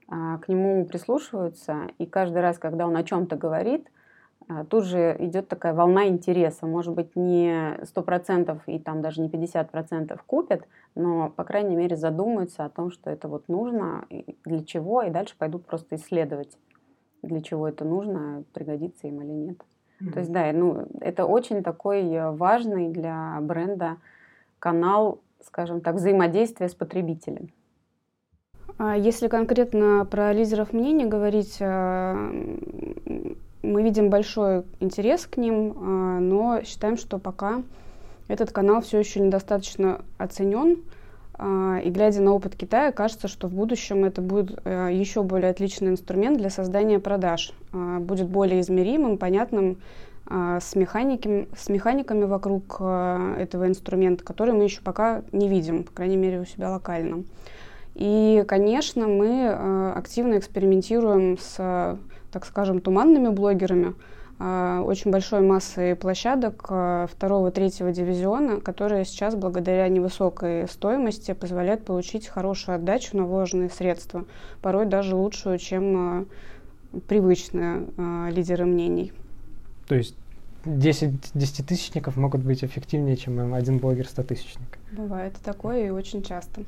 а, 0.08 0.38
к 0.38 0.48
нему 0.48 0.86
прислушиваются, 0.86 1.88
и 1.98 2.06
каждый 2.06 2.44
раз, 2.44 2.60
когда 2.60 2.86
он 2.86 2.96
о 2.96 3.04
чем-то 3.04 3.38
говорит, 3.38 3.88
тут 4.70 4.86
же 4.86 5.16
идет 5.20 5.48
такая 5.48 5.74
волна 5.74 6.08
интереса. 6.08 6.66
Может 6.66 6.94
быть, 6.94 7.16
не 7.16 7.78
100% 7.82 8.62
и 8.68 8.80
там 8.80 9.02
даже 9.02 9.22
не 9.22 9.30
50% 9.30 10.20
купят, 10.26 10.64
но, 10.96 11.30
по 11.30 11.44
крайней 11.44 11.76
мере, 11.76 11.96
задумаются 11.98 12.66
о 12.66 12.70
том, 12.70 12.92
что 12.92 13.10
это 13.10 13.28
вот 13.28 13.50
нужно, 13.50 14.06
для 14.46 14.64
чего, 14.64 15.02
и 15.02 15.10
дальше 15.10 15.36
пойдут 15.38 15.66
просто 15.66 15.96
исследовать, 15.96 16.58
для 17.22 17.42
чего 17.42 17.68
это 17.68 17.84
нужно, 17.84 18.44
пригодится 18.54 19.08
им 19.08 19.22
или 19.22 19.32
нет. 19.32 19.58
Mm-hmm. 20.00 20.12
То 20.12 20.20
есть, 20.20 20.32
да, 20.32 20.52
ну, 20.54 20.88
это 21.02 21.26
очень 21.26 21.64
такой 21.64 22.04
э, 22.04 22.32
важный 22.32 22.90
для 22.90 23.38
бренда 23.42 23.98
канал, 24.60 25.22
скажем 25.42 25.82
так, 25.82 25.96
взаимодействия 25.96 26.70
с 26.70 26.76
потребителем. 26.76 27.50
А 28.78 28.96
если 28.96 29.28
конкретно 29.28 30.06
про 30.10 30.32
лидеров 30.34 30.72
мнений 30.72 31.06
говорить, 31.06 31.58
э, 31.60 33.36
мы 33.62 33.84
видим 33.84 34.10
большой 34.10 34.64
интерес 34.80 35.26
к 35.26 35.38
ним, 35.38 35.72
э, 35.72 36.20
но 36.20 36.62
считаем, 36.64 36.98
что 36.98 37.18
пока 37.18 37.64
этот 38.28 38.52
канал 38.52 38.82
все 38.82 39.00
еще 39.00 39.20
недостаточно 39.20 40.02
оценен. 40.18 40.78
А, 41.40 41.80
и 41.84 41.90
глядя 41.90 42.22
на 42.22 42.34
опыт 42.34 42.56
Китая, 42.56 42.92
кажется, 42.92 43.28
что 43.28 43.48
в 43.48 43.54
будущем 43.54 44.06
это 44.06 44.22
будет 44.22 44.60
э, 44.64 44.90
еще 44.92 45.22
более 45.22 45.52
отличный 45.52 45.90
инструмент 45.90 46.38
для 46.38 46.50
создания 46.50 47.00
продаж. 47.00 47.54
А, 47.74 48.00
будет 48.00 48.28
более 48.28 48.62
измеримым, 48.62 49.18
понятным, 49.18 49.78
а, 50.26 50.60
с, 50.60 50.76
механиками, 50.76 51.48
с 51.56 51.70
механиками 51.70 52.26
вокруг 52.26 52.82
этого 52.82 53.68
инструмента, 53.68 54.24
которые 54.24 54.56
мы 54.56 54.64
еще 54.64 54.82
пока 54.82 55.22
не 55.32 55.48
видим, 55.48 55.84
по 55.84 55.92
крайней 55.92 56.18
мере, 56.18 56.42
у 56.42 56.46
себя 56.46 56.72
локально. 56.72 57.24
И, 57.94 58.44
конечно, 58.48 59.08
мы 59.08 59.94
активно 59.96 60.38
экспериментируем 60.38 61.38
с, 61.40 61.98
так 62.38 62.46
скажем, 62.46 62.82
туманными 62.82 63.30
блогерами, 63.30 63.96
а, 64.38 64.84
очень 64.84 65.10
большой 65.10 65.42
массой 65.42 65.96
площадок 65.96 66.68
а, 66.70 67.08
второго, 67.08 67.50
третьего 67.50 67.92
дивизиона, 67.92 68.62
которые 68.62 69.06
сейчас 69.06 69.34
благодаря 69.34 69.88
невысокой 69.88 70.68
стоимости 70.68 71.34
позволяют 71.34 71.84
получить 71.84 72.28
хорошую 72.28 72.76
отдачу 72.76 73.18
на 73.18 73.26
вложенные 73.26 73.72
средства, 73.72 74.26
порой 74.62 74.86
даже 74.86 75.16
лучшую, 75.16 75.58
чем 75.58 75.96
а, 75.98 76.26
привычные 77.08 77.88
лидеры 78.30 78.66
мнений. 78.66 79.14
То 79.88 79.96
есть 79.96 80.16
10 80.64 81.32
десятитысячников 81.34 82.18
могут 82.18 82.44
быть 82.44 82.64
эффективнее, 82.64 83.18
чем 83.18 83.56
один 83.56 83.80
блогер 83.80 84.08
100 84.08 84.24
тысячник. 84.24 84.78
Бывает 84.92 85.34
такое 85.44 85.88
и 85.88 85.90
очень 85.90 86.22
часто. 86.22 86.62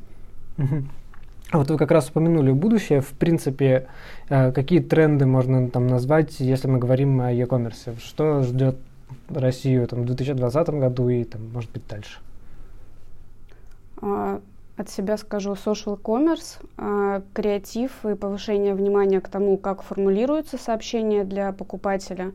А 1.51 1.57
вот 1.57 1.69
вы 1.71 1.77
как 1.77 1.89
раз 1.89 2.09
упомянули 2.09 2.51
будущее. 2.51 3.01
В 3.01 3.09
принципе, 3.09 3.88
э, 4.29 4.51
какие 4.51 4.81
тренды 4.81 5.25
можно 5.25 5.67
там 5.69 5.88
назвать, 5.88 6.39
если 6.39 6.67
мы 6.67 6.77
говорим 6.77 7.21
о 7.21 7.31
e-commerce? 7.31 7.99
Что 7.99 8.43
ждет 8.43 8.77
Россию 9.29 9.88
там, 9.88 10.03
в 10.03 10.05
2020 10.05 10.69
году 10.69 11.09
и, 11.09 11.23
там, 11.23 11.49
может 11.51 11.71
быть, 11.71 11.88
дальше? 11.88 12.19
А, 13.99 14.41
от 14.77 14.89
себя 14.89 15.17
скажу 15.17 15.53
social 15.53 15.99
commerce, 15.99 16.63
а, 16.77 17.23
креатив 17.33 18.05
и 18.05 18.13
повышение 18.13 18.75
внимания 18.75 19.19
к 19.19 19.27
тому, 19.27 19.57
как 19.57 19.81
формулируются 19.81 20.57
сообщения 20.59 21.23
для 21.23 21.51
покупателя. 21.51 22.31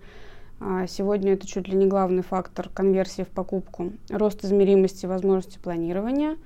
Сегодня 0.88 1.34
это 1.34 1.46
чуть 1.46 1.68
ли 1.68 1.76
не 1.76 1.86
главный 1.86 2.22
фактор 2.22 2.70
конверсии 2.72 3.22
в 3.22 3.28
покупку. 3.28 3.92
Рост 4.08 4.44
измеримости 4.44 5.04
возможности 5.04 5.58
планирования 5.58 6.36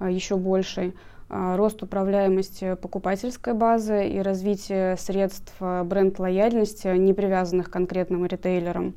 еще 0.00 0.36
больший– 0.36 0.94
рост 1.28 1.82
управляемости 1.82 2.74
покупательской 2.74 3.54
базы 3.54 4.08
и 4.08 4.20
развитие 4.20 4.96
средств 4.96 5.54
бренд-лояльности, 5.60 6.88
не 6.96 7.14
привязанных 7.14 7.70
к 7.70 7.72
конкретным 7.72 8.26
ритейлерам. 8.26 8.94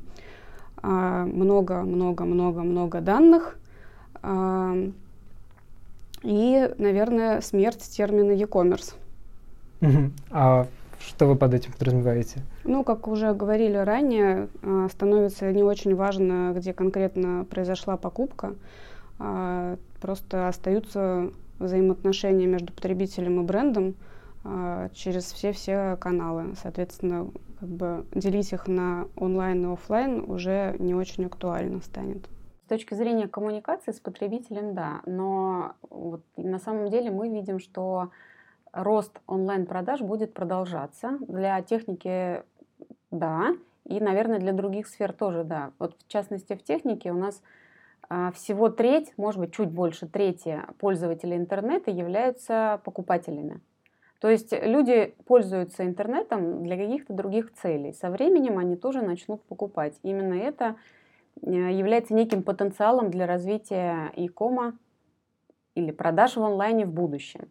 Много-много-много-много 0.82 3.00
данных. 3.00 3.58
А, 4.22 4.74
и, 6.22 6.74
наверное, 6.78 7.40
смерть 7.40 7.82
термина 7.82 8.32
e-commerce. 8.32 8.94
А 10.30 10.66
что 11.00 11.26
вы 11.26 11.36
под 11.36 11.54
этим 11.54 11.72
подразумеваете? 11.72 12.42
Ну, 12.64 12.84
как 12.84 13.08
уже 13.08 13.32
говорили 13.32 13.76
ранее, 13.76 14.48
а, 14.62 14.88
становится 14.88 15.52
не 15.52 15.62
очень 15.62 15.94
важно, 15.94 16.52
где 16.54 16.72
конкретно 16.72 17.46
произошла 17.48 17.96
покупка. 17.96 18.54
Просто 20.00 20.46
остаются 20.46 21.32
взаимоотношения 21.58 22.46
между 22.46 22.72
потребителем 22.72 23.40
и 23.40 23.44
брендом 23.44 23.94
а, 24.44 24.88
через 24.90 25.32
все-все 25.32 25.96
каналы. 26.00 26.54
Соответственно, 26.62 27.30
как 27.60 27.68
бы 27.68 28.06
делить 28.14 28.52
их 28.52 28.68
на 28.68 29.08
онлайн 29.16 29.70
и 29.70 29.72
офлайн 29.72 30.30
уже 30.30 30.76
не 30.78 30.94
очень 30.94 31.26
актуально 31.26 31.80
станет. 31.80 32.28
С 32.66 32.68
точки 32.68 32.94
зрения 32.94 33.28
коммуникации 33.28 33.92
с 33.92 34.00
потребителем, 34.00 34.74
да, 34.74 35.00
но 35.06 35.72
вот 35.88 36.22
на 36.36 36.58
самом 36.58 36.90
деле 36.90 37.10
мы 37.10 37.30
видим, 37.30 37.58
что 37.60 38.10
рост 38.72 39.18
онлайн-продаж 39.26 40.02
будет 40.02 40.34
продолжаться. 40.34 41.18
Для 41.26 41.62
техники– 41.62 42.42
да, 43.10 43.54
и, 43.84 44.00
наверное, 44.00 44.38
для 44.38 44.52
других 44.52 44.86
сфер 44.86 45.12
тоже 45.12 45.44
да. 45.44 45.72
Вот 45.78 45.96
в 45.98 46.08
частности 46.08 46.54
в 46.54 46.62
технике 46.62 47.10
у 47.10 47.16
нас 47.16 47.42
всего 48.34 48.70
треть, 48.70 49.12
может 49.16 49.40
быть, 49.40 49.52
чуть 49.54 49.70
больше 49.70 50.06
трети 50.06 50.62
пользователей 50.78 51.36
интернета 51.36 51.90
являются 51.90 52.80
покупателями. 52.84 53.60
То 54.20 54.28
есть 54.28 54.52
люди 54.52 55.14
пользуются 55.26 55.84
интернетом 55.84 56.64
для 56.64 56.76
каких-то 56.76 57.12
других 57.12 57.52
целей. 57.54 57.92
Со 57.92 58.10
временем 58.10 58.58
они 58.58 58.76
тоже 58.76 59.02
начнут 59.02 59.42
покупать. 59.44 59.94
Именно 60.02 60.34
это 60.34 60.76
э, 61.40 61.50
является 61.50 62.14
неким 62.14 62.42
потенциалом 62.42 63.10
для 63.10 63.26
развития 63.26 64.12
e-кома 64.16 64.76
или 65.76 65.92
продаж 65.92 66.36
в 66.36 66.42
онлайне 66.42 66.84
в 66.84 66.92
будущем. 66.92 67.48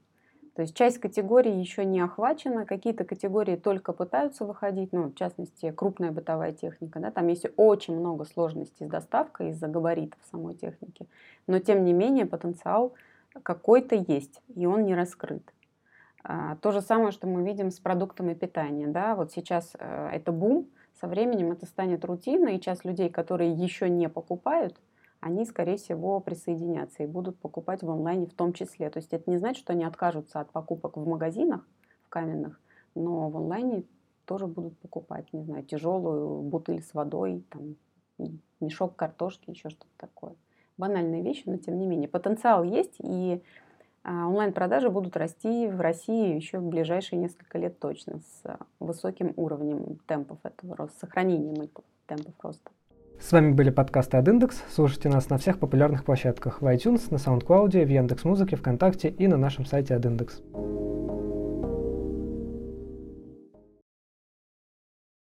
То 0.58 0.64
есть 0.64 0.76
часть 0.76 0.98
категорий 0.98 1.52
еще 1.52 1.86
не 1.86 2.02
охвачена, 2.02 2.66
какие-то 2.66 3.04
категории 3.04 3.58
только 3.58 3.94
пытаются 3.94 4.44
выходить, 4.44 4.92
ну, 4.92 5.12
в 5.12 5.14
частности, 5.14 5.70
крупная 5.70 6.12
бытовая 6.12 6.52
техника, 6.52 7.00
да, 7.00 7.12
там 7.12 7.28
есть 7.28 7.46
очень 7.58 7.96
много 7.96 8.26
сложностей 8.26 8.88
с 8.88 8.90
доставкой 8.90 9.52
из-за 9.52 9.68
габаритов 9.68 10.20
самой 10.32 10.56
техники, 10.56 11.06
но 11.46 11.60
тем 11.60 11.86
не 11.86 11.94
менее 11.94 12.26
потенциал 12.26 12.94
какой-то 13.44 14.04
есть, 14.08 14.42
и 14.56 14.66
он 14.66 14.84
не 14.86 14.96
раскрыт. 14.96 15.44
А, 16.24 16.56
то 16.56 16.72
же 16.72 16.82
самое, 16.82 17.12
что 17.12 17.28
мы 17.28 17.44
видим 17.44 17.70
с 17.70 17.80
продуктами 17.80 18.34
питания, 18.34 18.88
да, 18.88 19.14
вот 19.14 19.32
сейчас 19.32 19.76
э, 19.78 20.10
это 20.12 20.32
бум, 20.32 20.70
со 21.00 21.06
временем 21.06 21.52
это 21.52 21.68
станет 21.68 22.04
рутиной, 22.04 22.56
и 22.56 22.60
часть 22.60 22.84
людей, 22.84 23.12
которые 23.12 23.54
еще 23.54 23.90
не 23.90 24.10
покупают, 24.10 24.76
они, 25.20 25.46
скорее 25.46 25.78
всего, 25.78 26.20
присоединятся 26.20 27.04
и 27.04 27.08
будут 27.08 27.38
покупать 27.40 27.84
в 27.84 27.90
онлайне 27.90 28.28
в 28.28 28.34
том 28.34 28.54
числе. 28.54 28.90
То 28.90 29.00
есть 29.00 29.14
это 29.14 29.30
не 29.30 29.38
значит, 29.38 29.64
что 29.64 29.74
они 29.74 29.84
откажутся 29.84 30.40
от 30.40 30.52
покупок 30.52 30.98
в 30.98 31.08
магазинах, 31.08 31.68
в 32.06 32.10
каменных, 32.10 32.60
но 32.96 33.30
в 33.30 33.38
онлайне 33.38 33.84
тоже 34.26 34.48
будут 34.48 34.78
покупать, 34.80 35.32
не 35.34 35.44
знаю, 35.44 35.64
тяжелую 35.64 36.42
бутыль 36.42 36.84
с 36.84 36.94
водой, 36.94 37.44
там, 37.50 37.76
мешок 38.60 38.96
картошки, 38.96 39.50
еще 39.50 39.70
что-то 39.70 39.92
такое. 39.98 40.36
Банальные 40.78 41.24
вещи, 41.24 41.44
но 41.46 41.58
тем 41.58 41.80
не 41.80 41.88
менее. 41.88 42.08
Потенциал 42.08 42.64
есть, 42.64 42.98
и 43.00 43.42
а, 44.04 44.28
онлайн-продажи 44.28 44.90
будут 44.90 45.18
расти 45.18 45.68
в 45.68 45.82
России 45.82 46.36
еще 46.36 46.60
в 46.60 46.68
ближайшие 46.68 47.20
несколько 47.20 47.58
лет 47.58 47.80
точно, 47.80 48.20
с 48.20 48.58
высоким 48.80 49.34
уровнем 49.36 49.98
темпов 50.08 50.38
этого 50.44 50.76
роста, 50.76 51.00
сохранением 51.00 51.70
темпов 52.06 52.34
роста. 52.42 52.72
С 53.20 53.32
вами 53.32 53.52
были 53.52 53.72
подкасты 53.72 54.18
от 54.18 54.28
Индекс. 54.28 54.64
Слушайте 54.74 55.10
нас 55.10 55.30
на 55.30 55.38
всех 55.38 55.60
популярных 55.60 56.06
площадках 56.06 56.62
в 56.62 56.66
iTunes, 56.66 57.08
на 57.10 57.18
SoundCloud, 57.18 57.86
в 57.86 57.90
Яндекс.Музыке, 57.90 58.56
ВКонтакте 58.56 59.10
и 59.10 59.28
на 59.28 59.38
нашем 59.38 59.66
сайте 59.66 59.96
от 59.96 60.06
Индекс. 60.06 60.42